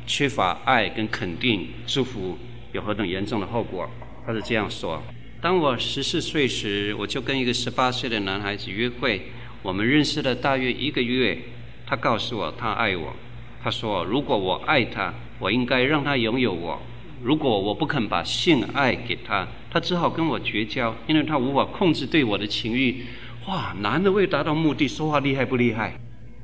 [0.07, 2.39] 缺乏爱跟肯定、祝福
[2.73, 3.89] 有何等严重的后果？
[4.27, 5.03] 他是这样说：
[5.41, 9.23] 当我十四岁时，我就跟一个十八岁的男孩子约会。
[9.63, 11.39] 我们认识了大约一个月。
[11.87, 13.15] 他告诉我他爱我。
[13.63, 16.81] 他说：如果我爱他，我应该让他拥有我。
[17.23, 23.05] 如果我不肯把性爱给他，他只好跟我绝交，因为他无法控制对我的情欲。
[23.47, 25.99] 哇，男的为达到目的，说话厉害不厉害？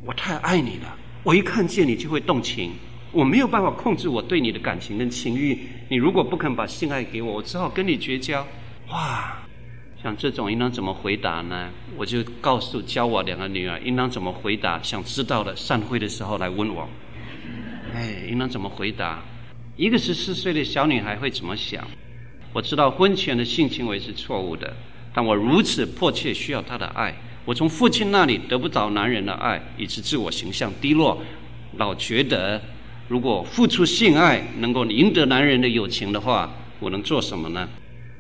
[0.05, 2.73] 我太爱你了，我一看见你就会动情，
[3.13, 5.59] 我没有办法控制我对你的感情跟情欲。
[5.89, 8.47] 你如果不肯把性爱给我，我只好跟你绝交。
[8.89, 9.37] 哇，
[10.03, 11.71] 像这种应当怎么回答呢？
[11.97, 14.81] 我就告诉教我两个女儿应当怎么回答。
[14.83, 16.89] 想知道的，散会的时候来问我。
[17.95, 19.23] 哎，应当怎么回答？
[19.77, 21.85] 一个十四岁的小女孩会怎么想？
[22.53, 24.75] 我知道婚前的性行为是错误的，
[25.13, 27.15] 但我如此迫切需要她的爱。
[27.45, 31.21] 我从父亲那里得不到男人的爱，以致自我形象低落。
[31.77, 32.61] 老觉得，
[33.11, 36.49] 如果付出性爱能够赢得男人的友情的话，
[36.79, 37.69] 我能做什么呢？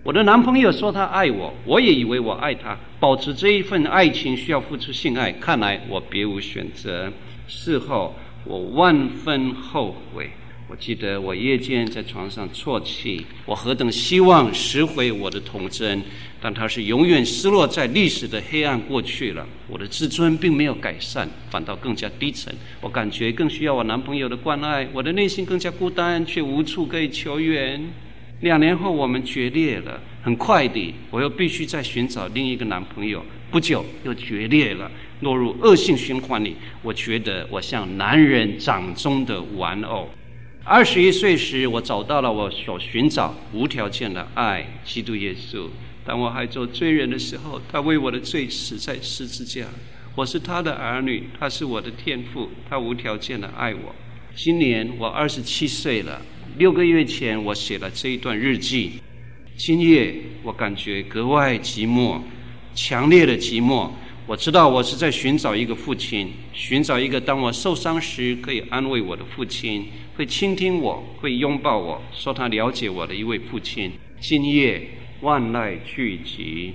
[0.02, 2.76] 我的男朋友说他爱我，我也以为我爱他。
[2.98, 7.08] 保持这一份爱情需要付出性爱，看来我别无选择。
[7.46, 10.28] 事后我万分后悔。
[10.70, 16.00] 我记得我夜间在床上啜泣，我何等希望拾回我的童真，
[16.40, 19.44] 但它是永远失落在历史的黑暗过去了。
[19.66, 22.54] 我的自尊并没有改善，反倒更加低沉。
[22.80, 27.90] 我感觉更需要我男朋友的关爱，我的内心更加孤单，却无处可以求援。
[28.42, 33.26] 两年后我们决裂了，很快地我又必须再寻找另一个男朋友。
[33.50, 34.88] 不久又决裂了，
[35.22, 36.54] 落入恶性循环里。
[36.80, 40.08] 我觉得我像男人掌中的玩偶。
[40.64, 45.66] 二十一岁时，我找到了我所寻找无条件的爱——基督耶稣。
[46.04, 49.66] 当我还做罪人的时候，他为我的罪死在十字架。
[50.14, 53.94] 我是他的儿女，他是我的天父，他无条件的爱我。
[54.36, 56.20] 今年我二十七岁了。
[56.58, 59.00] 六个月前，我写了这一段日记。
[59.56, 62.20] 今夜我感觉格外寂寞，
[62.74, 63.90] 强烈的寂寞。
[64.30, 73.90] 我知道我是在寻找一个父亲，寻找一个当我受伤时可以安慰我的父亲，会倾听我，会拥抱我，说他了解我的一位父亲。
[74.20, 74.88] 今夜
[75.22, 76.70] 万籁俱寂，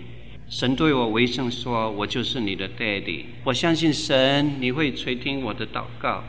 [0.50, 6.26] 神对我微声说：“我就是你的 Daddy。”我相信神，你会垂听我的祷告，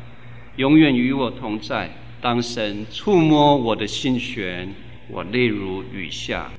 [0.54, 1.90] 永远与我同在。
[2.20, 4.72] 当神触摸我的心弦，
[5.10, 6.52] 我泪如雨下。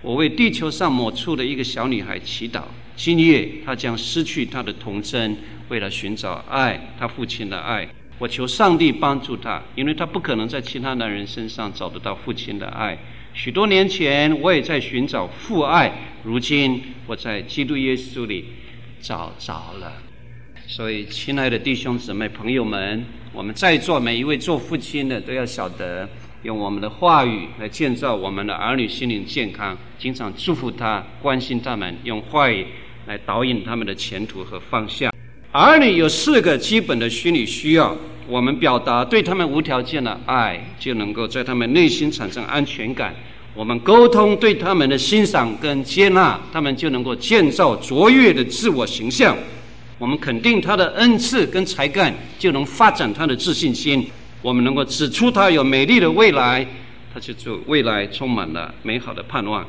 [0.00, 2.62] 我为地球上某处的一个小女孩祈祷。
[3.04, 5.36] 今夜，他将失去他的童真，
[5.68, 7.88] 为了寻找爱，他父亲的爱。
[8.16, 12.96] 我求上帝帮助他，因为他不可能在其他男人身上找得到父亲的爱。
[13.34, 15.92] 许多年前，我也在寻找父爱，
[16.22, 18.44] 如今我在基督耶稣里
[19.00, 19.94] 找着了。
[20.68, 26.08] 所以，亲爱的弟兄姊妹、朋友们，我们在座每一位做父亲的都要晓得。
[26.44, 32.66] 用我们的话语来建造我们的儿女心灵健康，经常祝福他，关心他们，用话语
[33.06, 35.12] 来导引他们的前途和方向。
[35.50, 37.96] 儿女有四个基本的心理需要，
[38.26, 43.14] 我们表达对他们无条件的爱，就能够在他们内心产生安全感。
[43.54, 49.36] 我们沟通对他们的欣赏跟接纳，他们就能够建造卓越的自我形象。
[49.98, 54.04] 我们肯定他的恩赐跟才干，就能发展他的自信心。
[54.40, 56.66] 我们能够指出他有美丽的未来，
[57.12, 59.64] 他就对未来充满了美好的盼望。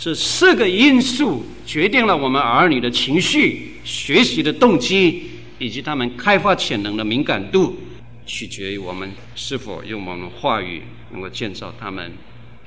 [0.00, 5.24] 这四个因素决定了我们儿女的情绪、学习的动机
[5.58, 7.76] 以及他们开发潜能的敏感度，
[8.24, 12.12] 取决于我们是否用我们话语能够建造他们。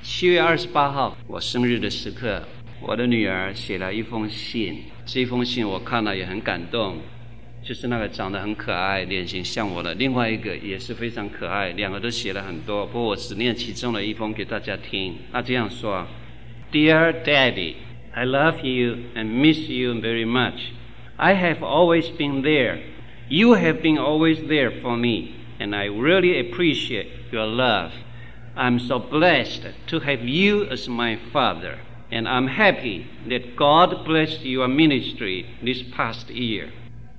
[0.02, 2.46] 七月二十八号，我生日的时刻，
[2.82, 6.98] 我的女儿写了一封信，这封信我看了也很感动。
[7.66, 15.14] 就是那个长得很可爱、脸型像我的另外一个也是非常可爱，两个都写了很多，不过我只念其中的一封给大家听。
[15.32, 16.06] 他这样说。
[16.72, 17.76] Dear Daddy,
[18.16, 20.72] I love you and miss you very much.
[21.18, 22.82] I have always been there.
[23.28, 27.92] You have been always there for me, and I really appreciate your love.
[28.56, 31.78] I'm so blessed to have you as my father,
[32.10, 36.72] and I'm happy that God blessed your ministry this past year.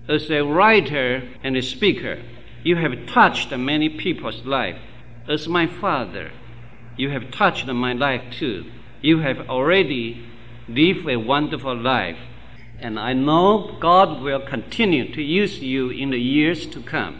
[0.10, 2.24] As a writer and a speaker,
[2.64, 4.80] you have touched many people's life.
[5.30, 6.32] As my father,
[6.98, 8.66] you have touched my life too
[9.03, 10.17] You have already
[10.69, 12.17] lived a wonderful life,
[12.81, 17.15] and I know God will continue to use you in the years to come.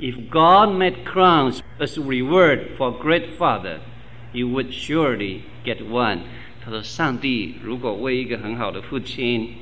[0.00, 3.80] If God made crowns as reward for great father,
[4.32, 6.20] you would surely get one.
[6.64, 9.54] 他说：“上帝如果为一个很好的父亲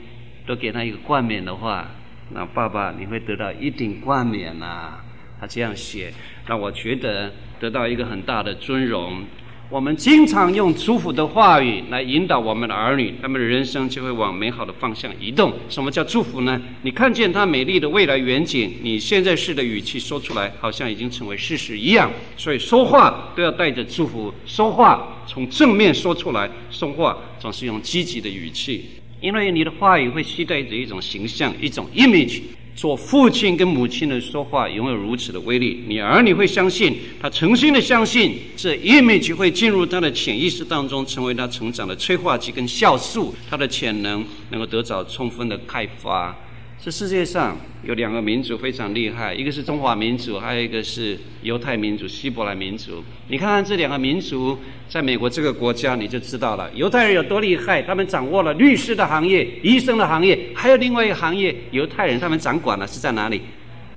[0.47, 1.91] 都给他一个冠冕的话，
[2.31, 5.05] 那爸爸你会得到一顶冠冕啊。”
[5.41, 6.13] 他这样写，
[6.47, 9.25] 让我觉得得到一个很大的尊荣。
[9.70, 15.52] 我们经常用祝福的话语来引导我们的儿女，他们的人生就会往美好的方向移动。
[15.68, 16.62] 什么叫祝福呢？
[16.84, 22.10] 你看见他美丽的未来远景，你现在式的语气说出来，好像已经成为事实一样。
[22.38, 28.86] 所以说话都要带着祝福，说话从正面说出来，说话总是用积极的语气，
[29.20, 32.40] 因为你的话语会期待着一种形象，一种 image。
[32.78, 46.36] 做父亲跟母亲的说话，拥有如此的威力，你儿女会相信，他诚心的相信，这 image 会进入他的潜意识当中，成为他成长的催化剂跟酵素，他的潜能能够得到充分的开发。
[46.80, 53.04] 这世界上有两个民族非常厉害，一个是中华民族，还有一个是犹太民族、希伯来民族。
[53.28, 54.58] 你看看这两个民族，
[54.88, 57.82] 在美国这个国家，你就知道了，犹太人有多厉害。
[57.82, 63.42] 他们掌握了律师的行业、医生的行业，还有另外一个行业，犹太人他们掌管了是在哪里？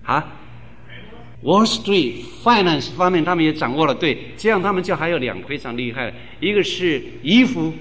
[0.03, 0.27] 啊
[1.45, 3.95] ，Wall Street Finance 方面他们也掌握了。
[3.95, 7.73] 对，这样他们就还有两个非常厉害，一个是衣服。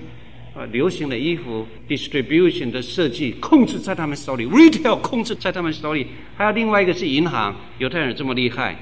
[0.55, 7.55] 呃，流行的衣服 distribution 的设计控制在他们手里，retail 控制在他们手里，还有另外一个是银行。
[7.77, 8.75] 犹太人这么厉害，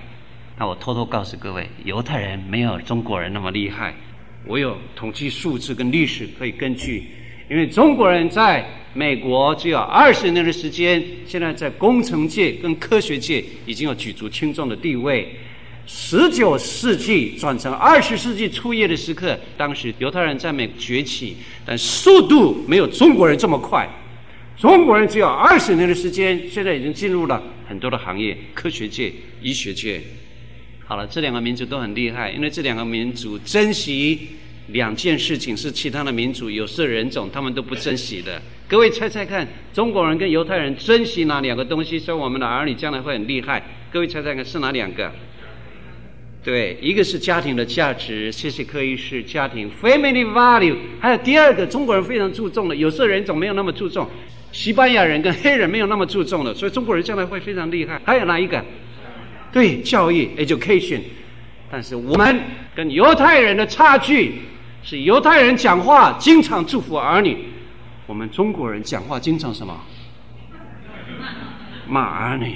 [0.57, 3.93] 那我偷偷告诉各位，犹太人没有中国人那么厉害。
[4.45, 7.03] 我有统计数字跟历史可以根据，
[7.49, 15.35] 因为中国人在美国只有二十年的时间，现在在工程界跟科学界已经有举足轻重的地位。
[15.87, 23.87] 十九世纪转成二十世纪初叶的时刻，当时犹太人在美崛起，但速度没有中国人这么快。
[24.57, 30.01] 中国人只有二十年的时间，现在已经进入了很多的行业，科学界、医学界。
[30.85, 34.27] 好了，这两个民族都很厉害，因为这两个民族珍惜
[34.67, 38.41] 两件事情，是其他的民族有色人种他们都不珍惜的。
[38.67, 41.97] 各位猜猜看，中国人跟犹太人珍惜哪两个东西？
[41.97, 43.63] 说我们的儿女将来会很厉害。
[43.89, 45.09] 各位猜猜看是哪两个？
[46.47, 54.07] 对，一个是家庭的价值，谢谢柯医师，家庭 family value，还有第二个中国人非常注重的，有色人种没有那么注重，
[54.53, 57.99] 西班牙人跟黑人没有那么注重的，所以中国人将来会非常厉害。
[58.05, 58.63] 还有哪一个？
[59.51, 61.01] 对，教育 education，
[61.69, 62.39] 但是我们
[62.73, 64.35] 跟犹太人的差距
[64.83, 67.37] 是犹太人讲话经常祝福儿女，
[68.05, 69.77] 我们中国人讲话经常什么？
[71.89, 72.55] 骂儿女。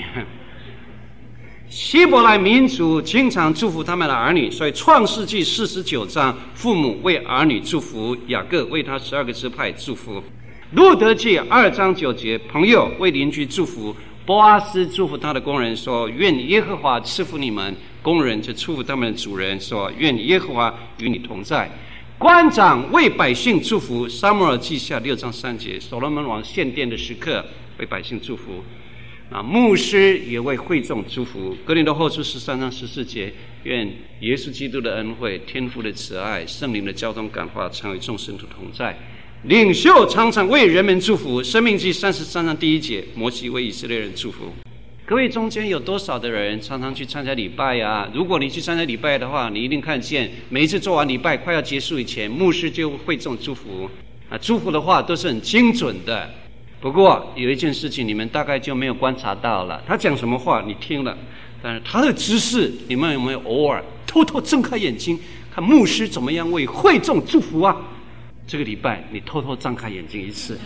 [1.72, 10.22] 希伯来民族经常祝福他们的儿女，所以创世纪四十九章，父母为儿女祝福，雅各为他十二个支派祝福。
[10.74, 13.96] 路得记二章九节，朋友为邻居祝福，
[14.26, 21.72] 波阿斯祝福他的工人说：“愿耶和华赐福你们。”工人就祝福他们的主人说：“愿耶和华与你同在。”
[22.20, 27.46] 官长为百姓祝福，撒母耳记下六章三节，所罗门王献殿的时刻
[27.78, 28.62] 为百姓祝福。
[29.32, 31.56] 啊，牧师也为会众祝福。
[31.64, 33.32] 哥林多后书十三章十四节，
[33.64, 33.88] 愿
[34.20, 38.98] 耶稣基督的恩惠、天父的慈爱、圣灵的交通感化，常与众圣徒同在。
[39.44, 41.42] 领袖常常为人们祝福。
[41.42, 44.52] 生命记三十三章第一节，摩西为以色列人祝福。
[45.06, 48.12] 各位中间有多少的人常常去参加礼拜呀、啊？
[48.14, 53.90] 如果你去参加礼拜的话，你一定看见每一次做完礼拜快要结束以前，牧师就会众祝福。
[54.30, 56.30] 啊，祝福的话都是很精准的。
[56.82, 59.80] 不过有一件事情，你们大概就没有观察到了。
[59.88, 61.16] 他讲什么话，你听了，
[61.62, 65.20] 但是他的姿势，你们有没有偶尔偷偷睁开眼睛，
[65.54, 67.78] 看牧师怎么样为会众祝福啊？
[68.48, 70.60] 这个礼拜你偷偷张开眼睛一次，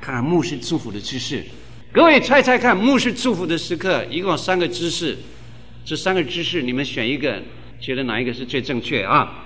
[0.00, 1.44] 看看牧师祝福的姿势。
[1.92, 5.18] 各位猜猜看，牧师祝福的时刻一共有三个姿势，
[5.84, 7.42] 这三个姿势你们选一个，
[7.78, 9.45] 觉得哪一个是最正确啊？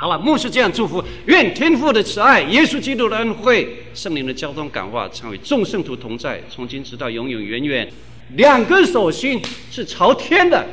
[0.00, 7.86] 好了，牧师这样祝福：愿天父的慈爱、耶稣基督的恩惠、圣灵的交通感化，成为众圣徒同在，从今直到永永远远。
[8.34, 9.38] 两个手心
[9.70, 10.66] 是朝天的，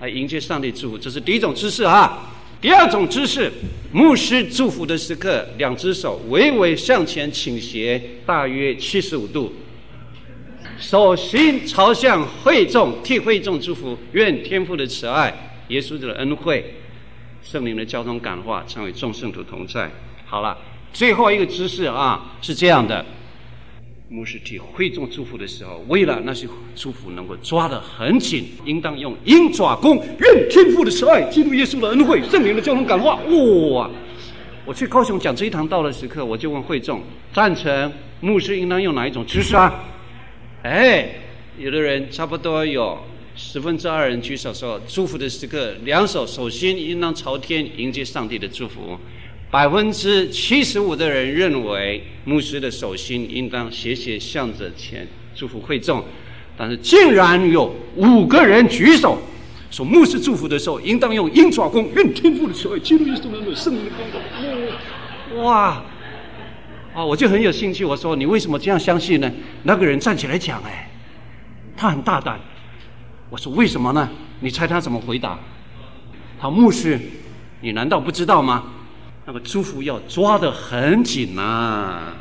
[0.00, 0.98] 来迎接上帝祝福。
[0.98, 2.34] 这是第一种姿势啊。
[2.60, 3.48] 第二种姿势，
[3.92, 9.52] 牧师祝福的时刻，两只手微微向前倾斜，大约七十五度，
[10.80, 13.96] 手心朝向会众，替会众祝福。
[14.14, 15.32] 愿天父的慈爱、
[15.68, 16.74] 耶稣的恩惠。
[17.44, 19.90] 圣灵的交通感化，成为众圣徒同在。
[20.24, 20.56] 好了，
[20.92, 23.04] 最后一个姿势啊，是这样的：
[24.08, 30.02] 牧师替会众祝福的时候，为了那些祝福能够抓得很紧，应当用鹰爪功。
[30.18, 33.16] 愿天父的慈爱、基督耶稣的恩惠、圣灵的交通感化。
[33.16, 33.90] 哇！
[34.64, 37.02] 我去高雄讲这一堂道的时刻，我就问会众：
[37.34, 39.84] 赞成牧师应当用哪一种姿势啊？
[40.62, 41.06] 哎，
[41.58, 42.98] 有的人差不多有。
[43.36, 48.96] 十分之二人举手说：“祝福的时刻，两手手心应当朝天，迎接上帝的祝福。”
[49.50, 56.04] 百分之七十五的人认为，牧师的手心应当斜斜向着前，祝福会众。
[56.56, 59.18] 但是，竟然有五个人举手
[59.70, 65.42] 说，牧师祝福的时候，应当用鹰爪功，愿天赋的慈爱、基督耶稣的圣灵的光照。
[65.42, 65.84] 哇！
[66.94, 67.84] 啊，我就很有兴趣。
[67.84, 69.28] 我说：“你为什么这样相信呢？”
[69.64, 70.88] 那个人站起来讲：“哎，
[71.76, 72.38] 他很大胆。”
[73.34, 74.08] 我说为什么呢？
[74.38, 75.36] 你猜他怎么回答？
[76.40, 77.00] 他牧师，
[77.60, 78.62] 你难道不知道吗？
[79.26, 82.12] 那个祝福要抓得很紧呐！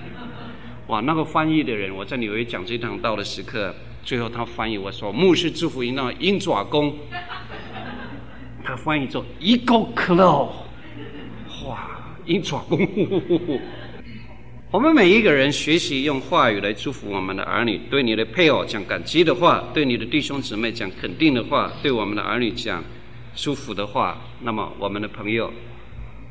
[0.88, 6.96] 哇，那个翻译的人，我在纽约讲这堂道的时刻，最后他翻译我说牧师祝福应当鹰爪功，
[8.64, 10.50] 他翻译做 Eagle Claw，
[11.68, 11.90] 哇，
[12.26, 12.80] 鹰爪功。
[14.74, 22.84] 我们每一个人学习用话语来祝福我们的儿女，对你的配偶讲感激的话，对你的弟兄姊妹讲肯定的话，对我们的儿女讲
[23.36, 25.54] 祝福的话，那么我们的朋友、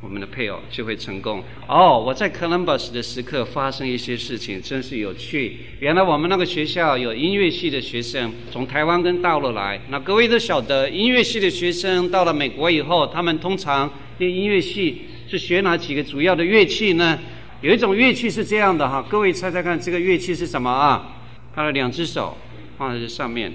[0.01, 1.41] 我们的配偶就会成功。
[1.69, 5.59] 哦，我在 Columbus 的时刻发生一些事情，真是有趣。
[5.79, 17.17] 原来我们那个学校有音乐系的学生从台湾跟大陆来，那各位都晓得，音乐系的学生到了美国以后，他们通常练音乐系是学哪几个主要的乐器呢？
[17.63, 21.15] 有一种乐器是这样的哈，各位猜猜看，这个乐器是什么啊？
[21.55, 22.37] 他的两只手
[22.77, 23.49] 放在这上面，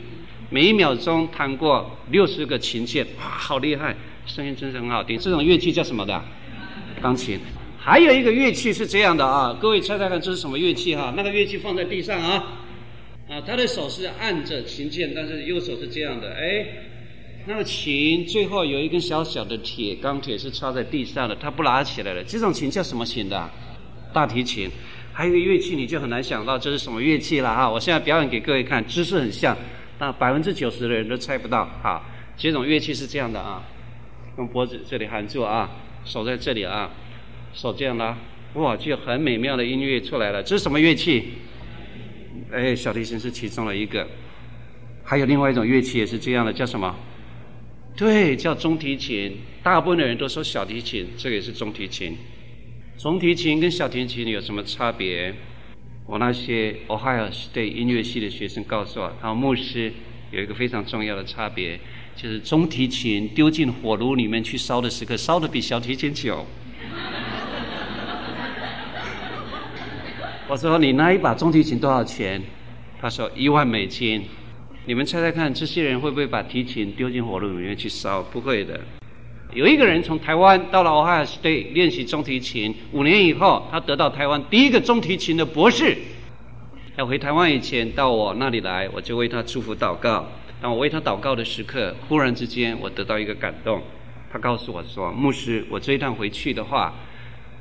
[0.48, 3.94] 每一秒钟弹过六十个琴键，哇，好厉害，
[4.24, 5.18] 声音真是很好听。
[5.18, 6.24] 这种乐器叫什么的？
[7.02, 7.38] 钢琴。
[7.76, 11.12] 还有一个乐器是这样的啊，各位猜猜看，这是什么乐器哈？
[11.14, 12.62] 那个乐器放在地上啊，
[13.28, 16.66] 啊，他的手是按着琴键，但是右手是这样的，哎，
[17.44, 22.24] 那个琴最后有一根小小的铁钢铁是插在地上的，他不拿起来了。
[22.24, 23.50] 这种琴叫什么琴的？
[24.12, 24.70] 大提琴，
[25.12, 27.70] 还有一个乐器，你就很难想到这是什么乐器了哈。
[27.70, 29.56] 我现在表演给各位看，姿势很像，
[29.98, 31.68] 但百分之九十的人都猜不到。
[31.82, 32.04] 好，
[32.36, 33.62] 这种乐器是这样的啊，
[34.36, 35.70] 用脖子这里含住啊，
[36.04, 36.90] 手在这里啊，
[37.52, 38.16] 手这样拉，
[38.54, 40.42] 哇，就很美妙的音乐出来了。
[40.42, 41.24] 这是什么乐器？
[42.52, 44.06] 哎，小提琴是其中的一个，
[45.04, 46.94] 还有另外一种乐器也是这样的，叫什么？
[47.96, 49.36] 对，叫中提琴。
[49.62, 52.16] 大部分的人都说小提琴，这个也是中提琴。
[52.98, 55.32] 中提琴跟小提琴有什么差别？
[56.04, 59.92] 我那些 Ohio State 音乐系的学生告诉我，他说牧师
[60.32, 61.78] 有一个非常重要的差别，
[62.16, 66.44] 就是中提琴丢进火炉里面去烧的时刻，烧的比小提琴久。
[70.48, 72.42] 我说你那一把中提琴多少钱？
[73.00, 74.24] 他说一万美金。
[74.86, 78.24] 你们猜猜看，这些人会不会把提琴丢进火炉里面去烧？
[78.24, 78.80] 不会的。
[79.58, 85.98] 有一个人从台湾到了 Ohio State 练习中提琴，五年以后，他得到台湾第一个中提琴的博士。
[86.96, 90.24] 要回台湾以前，到我那里来，我就为他祝福祷告。
[90.62, 93.82] 当我为他祷告的时刻，忽然之间，我得到一个感动。
[94.32, 96.94] 他告诉我说：“牧师，我这一趟回去的话，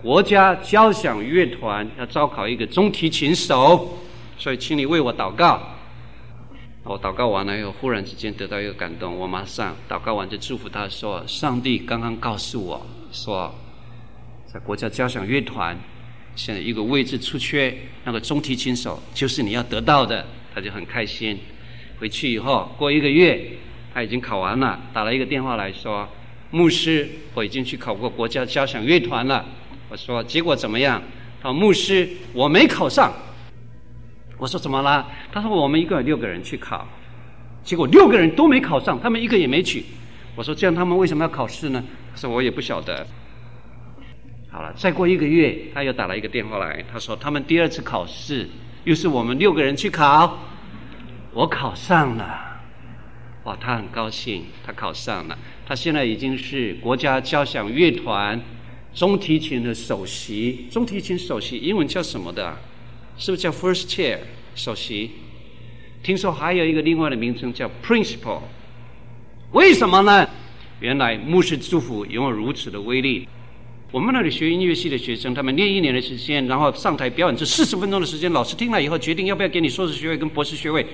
[0.04, 3.98] 国家交响乐团要招考一个中提琴手，
[4.38, 5.60] 所以请你为我祷告。”
[6.90, 13.54] 我祷告完了以后，忽然之间得到一个感动，我马上祷告完就祝福他说：“上帝刚刚告诉我说，
[14.46, 15.78] 在国家交响乐团
[16.34, 17.76] 现在一个位置出缺，
[18.06, 20.26] 那个中提琴手就是你要得到的。”
[20.56, 21.38] 他就很开心。
[22.00, 23.52] 回去以后过一个月，
[23.94, 26.08] 他已经考完了，打了一个电话来说
[26.50, 29.46] ：“牧师，我已经去考过国家交响乐团了。”
[29.90, 31.02] 我说：“结果怎么样？”
[31.44, 33.12] 他说：“牧师，我没考上。”
[34.38, 35.08] 我说怎么啦？
[35.32, 36.88] 他说我们一共有六个人去考，
[37.64, 39.84] 结果六个人都没考上，他们一个也没取。
[40.36, 41.84] 我说这样他们为什么要考试呢？
[42.14, 43.06] 他说我也不晓得。
[44.52, 48.48] 好了，再过一个月，他又打了一个电话来，他说他们第二次考试，
[48.84, 50.38] 又是我们六个人去考，
[51.34, 52.44] 我考上了。
[53.44, 55.38] 哇，他很高兴，他考上了。
[55.66, 58.40] 他现在已经是国家交响乐团
[58.94, 60.68] 中提琴的首席。
[60.70, 62.56] 中提琴首席英文叫什么的？
[63.18, 64.20] 是不是叫 First Chair
[64.56, 65.12] 首席？
[66.04, 68.42] 听说还有一个另外的名称叫 Principal。
[69.52, 70.30] 为什么呢？
[70.80, 73.28] 原来牧师祝福拥有如此的威力。
[73.92, 80.86] 我们那里学音乐系的学生，他们练一年的时间，然后上台表演这四十分钟的时间，老师听了以后决定要不要给你硕士学位跟博士学位，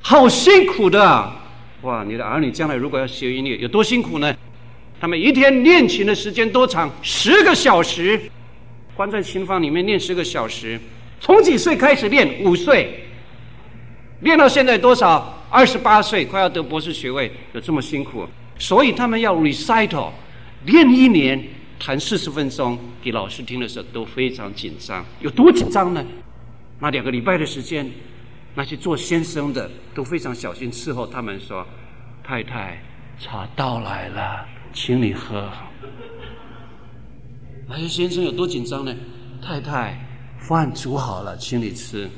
[0.00, 1.32] 好辛苦的。
[1.82, 4.34] 哇，你的儿女将来如果要学音乐，有多辛苦呢？
[5.00, 6.90] 他们一天练琴的时间多长？
[7.00, 8.20] 十个小时，
[8.96, 10.80] 关在琴房里面练十个小时。
[11.20, 12.42] 从几岁开始练？
[12.42, 13.04] 五岁，
[14.20, 15.36] 练到现在多少？
[15.50, 18.26] 二十八岁，快要得博士学位，有这么辛苦？
[18.58, 20.10] 所以他们要 recital，
[20.64, 21.42] 练一年。
[21.82, 26.04] 弹四十分钟给老师听的时候都非常紧张，有多紧张呢？
[26.78, 27.90] 那两个礼拜的时间，
[28.54, 31.66] 那些做先生的都非常小心伺候他们说
[32.22, 32.82] ：“太太，
[33.18, 35.50] 茶倒来了，请你喝。”
[37.66, 38.94] 那些先生有多紧张呢？
[39.40, 39.98] 太太，
[40.50, 42.10] 饭煮好了，请你吃。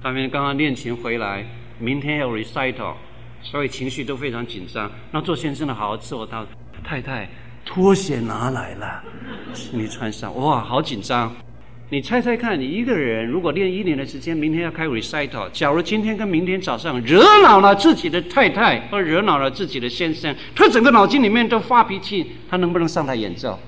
[0.00, 1.44] 他们刚刚练琴回来，
[1.80, 2.94] 明天要 recital，
[3.42, 4.88] 所以情绪都非常紧张。
[5.10, 6.46] 那做先生的好好伺候他，
[6.84, 7.28] 太太。
[7.66, 9.02] 拖鞋拿来了，
[9.52, 10.32] 请你穿上。
[10.36, 11.34] 哇，好紧张！
[11.90, 23.58] 你猜猜看，你一个人如果练一年的时间，明天要开 recital，假如今天跟明天早上惹恼了自己的太太，或惹恼了自己的先生，他整个脑筋里面都发脾气，他能不能上台演奏？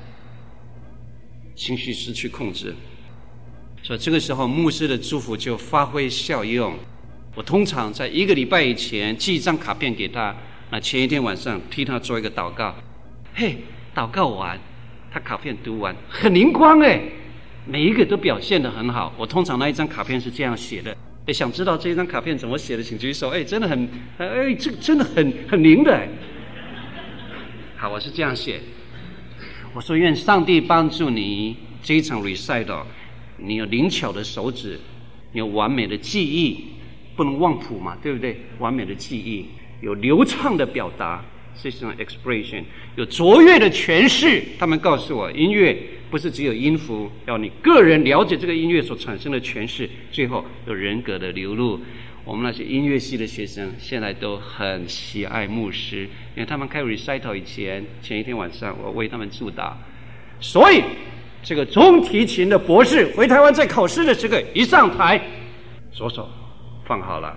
[1.56, 2.72] 情绪失去控制，
[3.82, 6.74] 所以这个时候牧师的祝福就发挥效用。
[7.34, 10.34] 我通常在一个礼拜以前寄一张卡片给他，
[10.70, 12.74] 那前一天晚上替他做一个祷告，
[13.34, 13.56] 嘿。
[13.92, 14.56] 祷告完，
[15.12, 17.02] 他卡片读完，很灵光哎，
[17.66, 19.12] 每一个都表现得很好。
[19.18, 23.30] 我通常那一张卡片是这样写的，哎，想知道这一张卡片怎么写的，请举手。
[23.30, 26.06] 哎，真的很，哎，这个真的很很灵的。
[27.76, 28.60] 好，我是这样写，
[29.74, 32.84] 我说愿上帝帮助你这一场 recital，
[33.42, 34.78] 你有灵巧的手指，
[35.32, 36.64] 你有完美的记忆，
[37.16, 38.40] 不能忘谱嘛，对不对？
[38.58, 39.46] 完美的记忆，
[39.80, 41.24] 有流畅的表达。
[41.62, 42.62] 这是一种 expression，
[42.96, 44.42] 有卓越的诠释。
[44.58, 45.76] 他们告诉我，音乐
[46.10, 51.78] 不是只有音符，要你个人了解这个音乐所产生的诠释，最后有人格的流露。
[52.24, 59.72] 我们那些音乐系的学生现在都很喜爱牧师，因为他们开 recital 以前，前一天晚上我为他们祝祷。
[60.40, 60.82] 所以，
[61.42, 65.20] 这个中提琴的博士回台湾在考试的时候，一上台，
[65.92, 66.28] 左手
[66.86, 67.36] 放好了。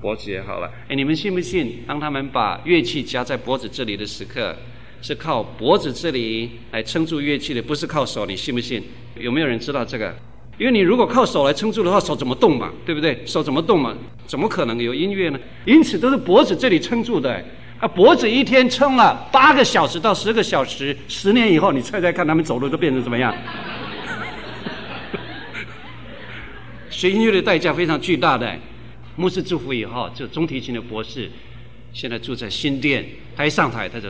[0.00, 1.82] 脖子也好了，哎，你们信不信？
[1.86, 4.54] 当他们把乐器夹在脖子这里的时刻，
[5.00, 8.26] 是靠脖子这里来撑住乐器的，不是靠手。
[8.26, 8.82] 你信不信？
[9.18, 10.14] 有没有人知道这个？
[10.58, 12.70] 因为你如果靠手来撑住的话，手怎么动嘛？
[12.84, 13.20] 对不对？
[13.24, 13.96] 手怎么动嘛？
[14.26, 15.40] 怎么可能有音乐呢？
[15.64, 17.42] 因此都是脖子这里撑住的。
[17.78, 23.34] 啊，脖子一天撑了八个小时到十个小时，十年以后，你猜猜看，他们走路都变成怎么样？
[26.88, 28.50] 学音乐的代价非常巨大的。
[29.16, 31.30] 牧师祝福以后，就中提琴的博士，
[31.92, 33.04] 现在住在新店。
[33.36, 34.08] 他一上台，他就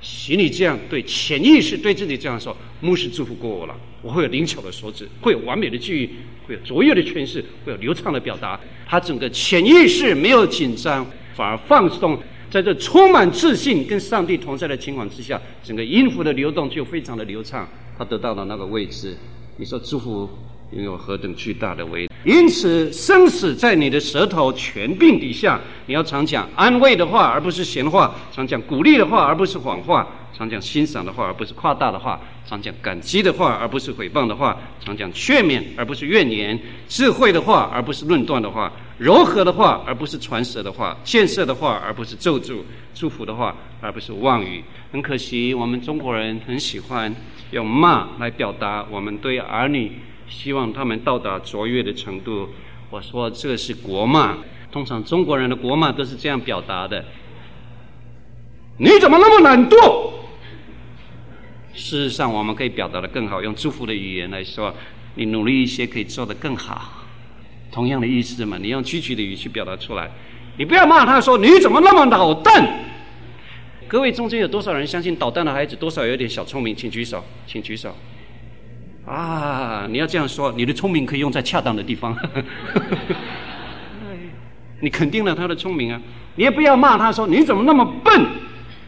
[0.00, 6.10] 心里这样对潜意识对自己这样说：牧师祝福过我了，我会有灵巧的手指，会有完美的记忆，
[6.48, 8.58] 会有卓越的诠释，会有流畅的表达。
[8.84, 11.06] 他整个潜意识没有紧张，
[11.36, 12.20] 反而放松，
[12.54, 17.68] 在这充满自信跟上帝同在的情况之下，整个音符的流动就非常的流畅。
[17.98, 19.16] 他得到了那个位置，
[19.56, 20.30] 你说祝福
[20.70, 22.10] 拥有何等巨大的威力？
[22.24, 25.60] 因此，生死在你的舌头权柄底下。
[25.86, 36.58] 你要常讲安慰的话，而不是闲话；常讲鼓励的话，而不是谎话；常讲欣赏的话，而不是夸大的话；常讲感激的话，而不是诽谤的话；常讲劝勉，而不是怨言；
[36.88, 38.68] 智慧的话，而不是论断的话；
[38.98, 42.56] 柔和的话，而不是传舌的话；建设的话，而不是咒诅；
[42.94, 44.64] 祝福的话，而不是妄语。
[44.90, 47.14] 很可惜，我们中国人很喜欢
[47.52, 49.92] 用骂来表达我们对儿女。
[50.26, 52.48] 希望他们到达卓越的程度。
[52.88, 54.38] 我说这是国骂，
[54.72, 57.04] 通常中国人的国骂都是这样表达的：
[58.78, 60.10] 你怎么那么懒惰？
[61.74, 64.74] 事实上，我们可以表达得更好，用祝福的语言来说：
[65.16, 67.04] 你努力一些，可以做得更好。
[67.72, 70.08] 同样的意思嘛，你用积极的语气表达出来。
[70.56, 72.84] 你不要骂他说你怎么那么捣蛋。
[73.88, 76.74] 各位中间有多少人相信捣蛋的孩子多少有点小聪明？
[76.74, 77.94] 请举手，请举手。
[79.04, 82.16] 啊，你要这样说，你的聪明可以用在恰当的地方。
[84.80, 86.00] 你肯定了他的聪明啊，
[86.36, 88.24] 你也不要骂他说你怎么那么笨。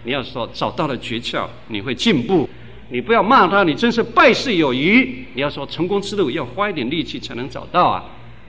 [0.04, 2.48] 你要说找到了诀窍，你会进步。
[2.88, 5.26] 你不要骂他，你真是败事有余。
[5.34, 8.04] 你要说成功之路要花一点力气才能找到啊！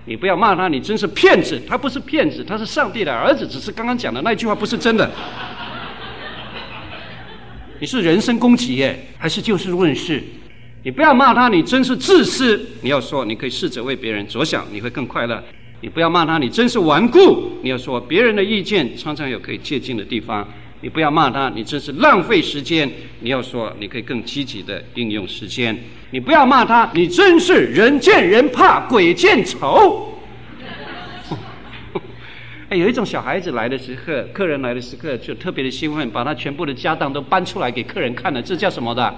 [0.06, 1.62] 你不要骂他，你真是骗子。
[1.68, 5.10] 他不是骗子，他是上帝的儿子，只是刚刚讲的那句话不是真的。
[7.82, 10.24] 你是人身攻击耶，还是就事论事？
[10.84, 12.64] 你不要骂他，你真是自私。
[12.82, 15.44] 你要说，你可以试着为别人着想，你会更快乐。
[15.82, 17.52] 你不要骂他，你真是顽固。
[17.64, 20.48] 你要说，别人的意见常常有可以借鉴的地方。
[20.82, 22.90] 你不要骂他，你真是浪费时间。
[23.20, 25.76] 你要说，你可以更积极的运用时间。
[26.12, 30.20] 你不要骂他，你真是人见人怕，鬼见愁。
[32.70, 38.42] 哎，有一种小孩子来的时刻，客人来的时刻，就特别的兴奋，把他全部的家当都搬出来给客人看了。
[38.42, 39.16] 这叫什么的？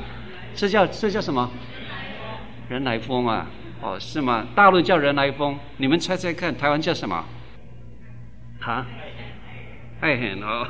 [0.55, 1.49] 这叫这叫什么？
[2.69, 3.47] 人来疯啊！
[3.81, 4.45] 哦，是吗？
[4.53, 7.25] 大陆叫人来疯，你们猜猜看，台湾叫什么？
[8.59, 8.85] 哈？
[10.01, 10.67] 爱很哦。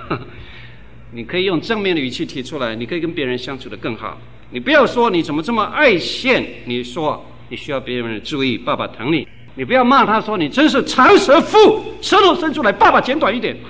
[1.12, 4.20] 你可以用正面的语气提出来，你可以跟别人相处的更好。
[4.51, 9.28] 你不要说你怎么这么爱现，你说你需要别人的注意，爸爸疼你。
[9.55, 13.57] 你不要骂他说你真是长舌妇，舌头伸出来，爸爸剪短一点。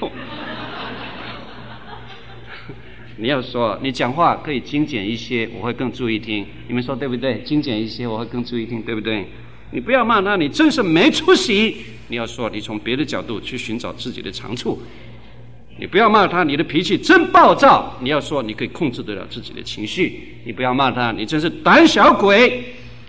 [3.18, 6.46] 你要说你讲话可以精简一些，我会更注意听。
[6.68, 7.40] 你们说对不对？
[7.40, 9.26] 精简一些，我会更注意听，对不对？
[9.72, 11.78] 你不要骂他，你真是没出息。
[12.10, 14.82] 你要说你从别的角度去寻找自己的长处。
[15.80, 17.96] 你不要骂他，你的脾气真暴躁。
[18.02, 20.36] 你要说你可以控制得了自己的情绪。
[20.44, 22.62] 你不要骂他，你真是胆小鬼。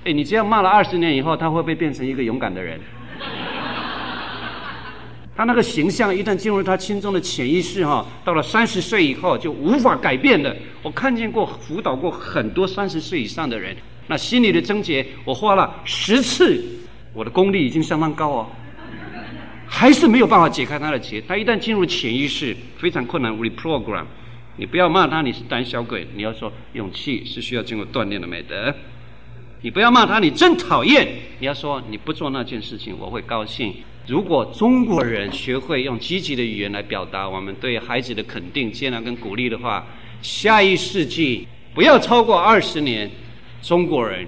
[0.04, 2.78] 哎，你这样骂了二十年以后，他会不会变成一个勇敢的人？
[5.36, 10.56] 他那个形象一旦进入他心中的潜意识，哈，到了三十岁以后就无法改变的。
[10.82, 16.64] 我看见过辅导过很多三十岁以上的人，那心理的症结，我花了十次，
[17.12, 18.46] 我的功力已经相当高哦。
[19.72, 21.20] 还是没有办法解开他的结。
[21.22, 23.32] 他一旦进入潜意识，非常困难。
[23.38, 24.04] reprogram，
[24.56, 26.06] 你不要骂他，你是胆小鬼。
[26.14, 28.74] 你要说，勇气是需要经过锻炼的美德。
[29.62, 31.08] 你不要骂他，你真讨厌。
[31.38, 33.72] 你要说，你不做那件事情，我会高兴。
[34.06, 39.86] 如果中国人学会用积极的语言来表达我们对孩子的肯定、接纳跟鼓励的话，
[40.20, 43.08] 下一世纪不要超过二十年，
[43.62, 44.26] 中国人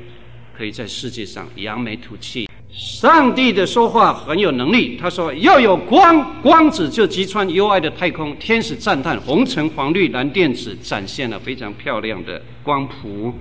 [0.56, 2.48] 可以在世界上扬眉吐气。
[2.84, 4.98] 上帝的说话很有能力。
[5.00, 13.32] 他说：“要有光，光子就击穿幽暗的太空。”天使赞叹：“红橙黄绿蓝靛紫，展现了非常漂亮的光谱。”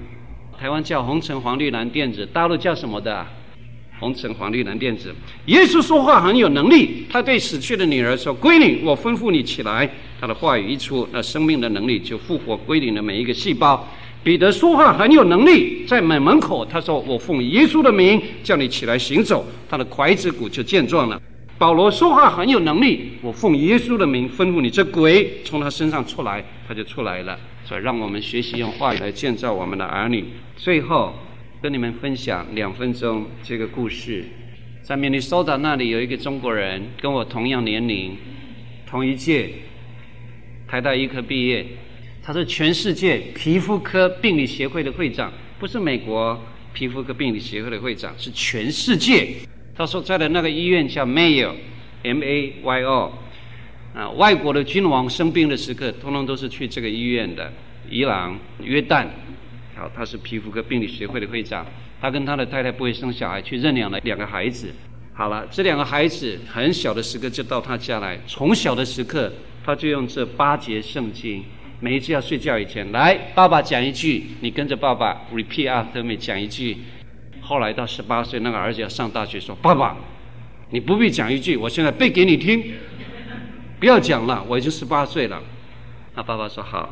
[0.60, 3.26] 台湾叫红橙黄绿蓝靛紫，大陆叫什么的？
[4.00, 5.12] 红橙黄绿蓝靛紫。
[5.48, 7.08] 耶稣说话很有能力。
[7.10, 9.90] 他对死去的女儿说：“闺女，我吩咐你起来。”
[10.22, 13.88] 他的话语一出，那生命的能力就复活归零的每一个细胞。
[14.24, 21.20] 彼得说话很有能力，在门门口，他说：“我奉耶稣的名叫你起来行走。”他的拐子骨就健壮了。
[21.58, 27.40] 保罗说话很有能力，我奉耶稣的名吩咐你这鬼从他身上出来，他就出来了。
[27.66, 30.26] 所以，让我们学习用话语来建造我们的儿女。
[30.56, 31.16] 最后，
[31.60, 34.26] 跟你们分享两分钟这个故事。
[34.84, 38.16] 在明尼苏达那里有一个中国人，跟我同样年龄，
[38.86, 39.50] 同一届，
[40.68, 41.66] 台大医科毕业。
[42.24, 46.40] 他是全世界皮肤科病理协会的会长，不是美国
[46.72, 49.36] 皮肤科病理协会的会长，是全世界。
[49.76, 53.14] 他所在的那个医院叫 Mayo，M-A-Y-O。
[53.94, 57.52] 啊，外国的君王生病的时刻，通通都是去这个医院的。
[57.90, 59.06] 伊朗、约旦，
[59.76, 61.66] 好，他是皮肤科病理协会的会长。
[62.00, 64.70] 他跟他的太太不会生小孩，去认养了两个孩子。
[65.14, 69.32] 好了，这两个孩子很小的时刻就到他家来，从小的时刻
[69.66, 71.44] 他就用这八节圣经。
[71.84, 76.78] 每一次要睡觉以前，来，爸爸讲一句，你跟着爸爸 repeat after me 讲一句。
[77.42, 79.98] 后来到十八岁，那个儿子要上大学，说：“爸爸，
[80.70, 82.64] 你不必讲一句，我现在背给你听。
[83.80, 85.42] 不要讲了，我已经十八岁了。”
[86.14, 86.88] 那爸爸说：“好。”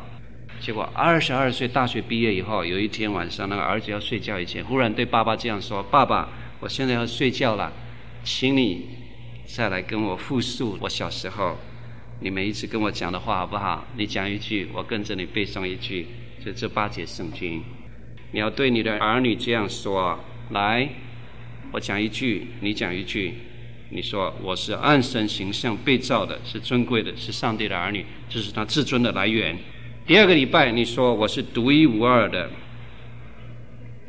[0.58, 7.72] 结果二十二岁大学毕业以后，有一天晚上，那个儿子要睡觉以前，忽然对爸爸这样说：“爸爸，我现在要睡觉了，
[8.24, 8.88] 请你
[9.46, 11.56] 再来跟我复述我小时候。”
[12.22, 13.82] 你每一次跟我讲的话好不好？
[13.96, 16.06] 你讲一句，我跟着你背诵一句，
[16.44, 17.62] 就这八节圣经。
[18.30, 20.18] 你要对你的儿女这样说：
[20.50, 20.86] 来，
[21.72, 23.32] 我讲一句，你讲一句。
[23.88, 29.56] 你说我是按神形象被造的，是尊贵的，是上帝的儿女，这是他至尊的来源。
[30.06, 32.50] 第二个礼拜，你说我是独一无二的，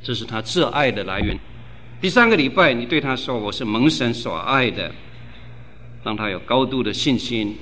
[0.03, 1.39] 这是他挚爱的来源。
[2.01, 4.93] 第三个礼拜，你对他说我是蒙神所爱的，
[6.03, 7.55] 让他有高度的信心。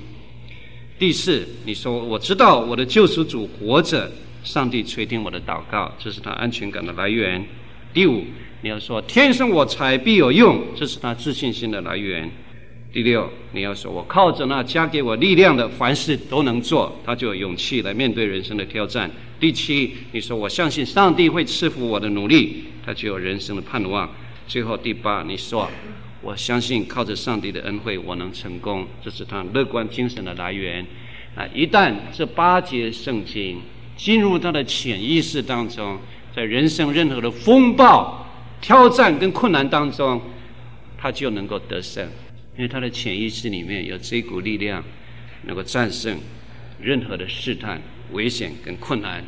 [1.00, 4.12] 第四，你说我知道我的救赎主活着，
[4.44, 7.42] 上帝垂听我的祷告，这是他安全感的来源。
[7.94, 8.22] 第五，
[8.60, 12.30] 你要说天生我材必有用，这是他自信心的来源。
[12.92, 19.10] 第六，你要说我靠着那加给我力量的，凡事都能做，他就有勇气来面对人生的挑战。
[19.40, 24.06] 第七，你说我相信上帝会赐福我的努力，他就有人生的盼望。
[24.46, 25.66] 最后第八，你说
[26.22, 30.84] 我相信靠着上帝的恩惠，我能成功，这是他乐观精神的来源。
[31.34, 33.60] 啊，一旦这八节圣经
[33.96, 35.98] 进入他的潜意识当中，
[36.34, 38.26] 在人生任何的风暴、
[38.60, 40.20] 挑战跟困难当中，
[40.98, 42.04] 他就能够得胜，
[42.56, 44.82] 因为他的潜意识里面有这股力量，
[45.44, 46.18] 能够战胜
[46.80, 47.80] 任何的试探。
[48.12, 49.22] 危险跟困难，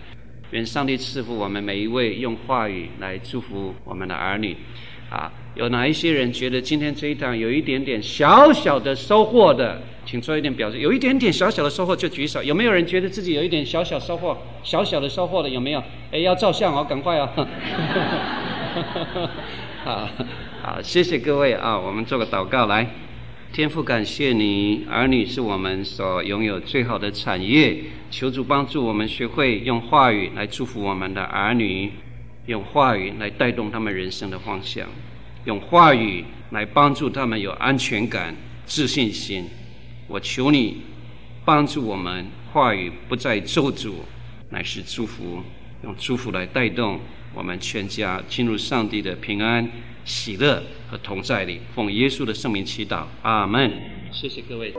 [0.51, 4.56] 愿上帝赐福我们每一位，用话语来祝福我们的儿女。
[5.12, 10.78] 啊，有哪一些人觉得今天这一堂有一点点小小的收获的，请做一点表示。
[10.78, 12.43] 有一点点小小的收获就举手。
[12.43, 14.39] 有没有人觉得自己有一点小小收获？
[14.62, 15.82] 小小的收获的有没有？
[16.10, 17.28] 哎，要照相哦，赶快哦。
[19.84, 20.09] 好，
[20.62, 22.89] 好，谢谢各位啊，我们做个祷告来。
[23.52, 27.76] 天父，感谢你，儿女是我们所拥有最好的产业。
[28.10, 31.93] 求主帮助我们学会用话语来祝福我们的儿女，
[32.47, 34.89] 用话语来带动他们人生的方向，
[35.44, 38.35] 用话语来帮助他们有安全感、
[38.66, 39.48] 自信心。
[40.09, 40.82] 我求你
[41.44, 43.93] 帮助我们，话语不再咒诅，
[44.51, 45.43] 乃是祝福。
[45.85, 47.01] 用祝福来带动
[47.35, 49.69] 我们全家进入上帝的平安
[50.05, 51.60] 喜乐和同在里。
[51.74, 53.05] 奉耶稣的圣名祈祷。
[53.23, 53.70] 阿门。
[54.12, 54.74] 谢谢各位。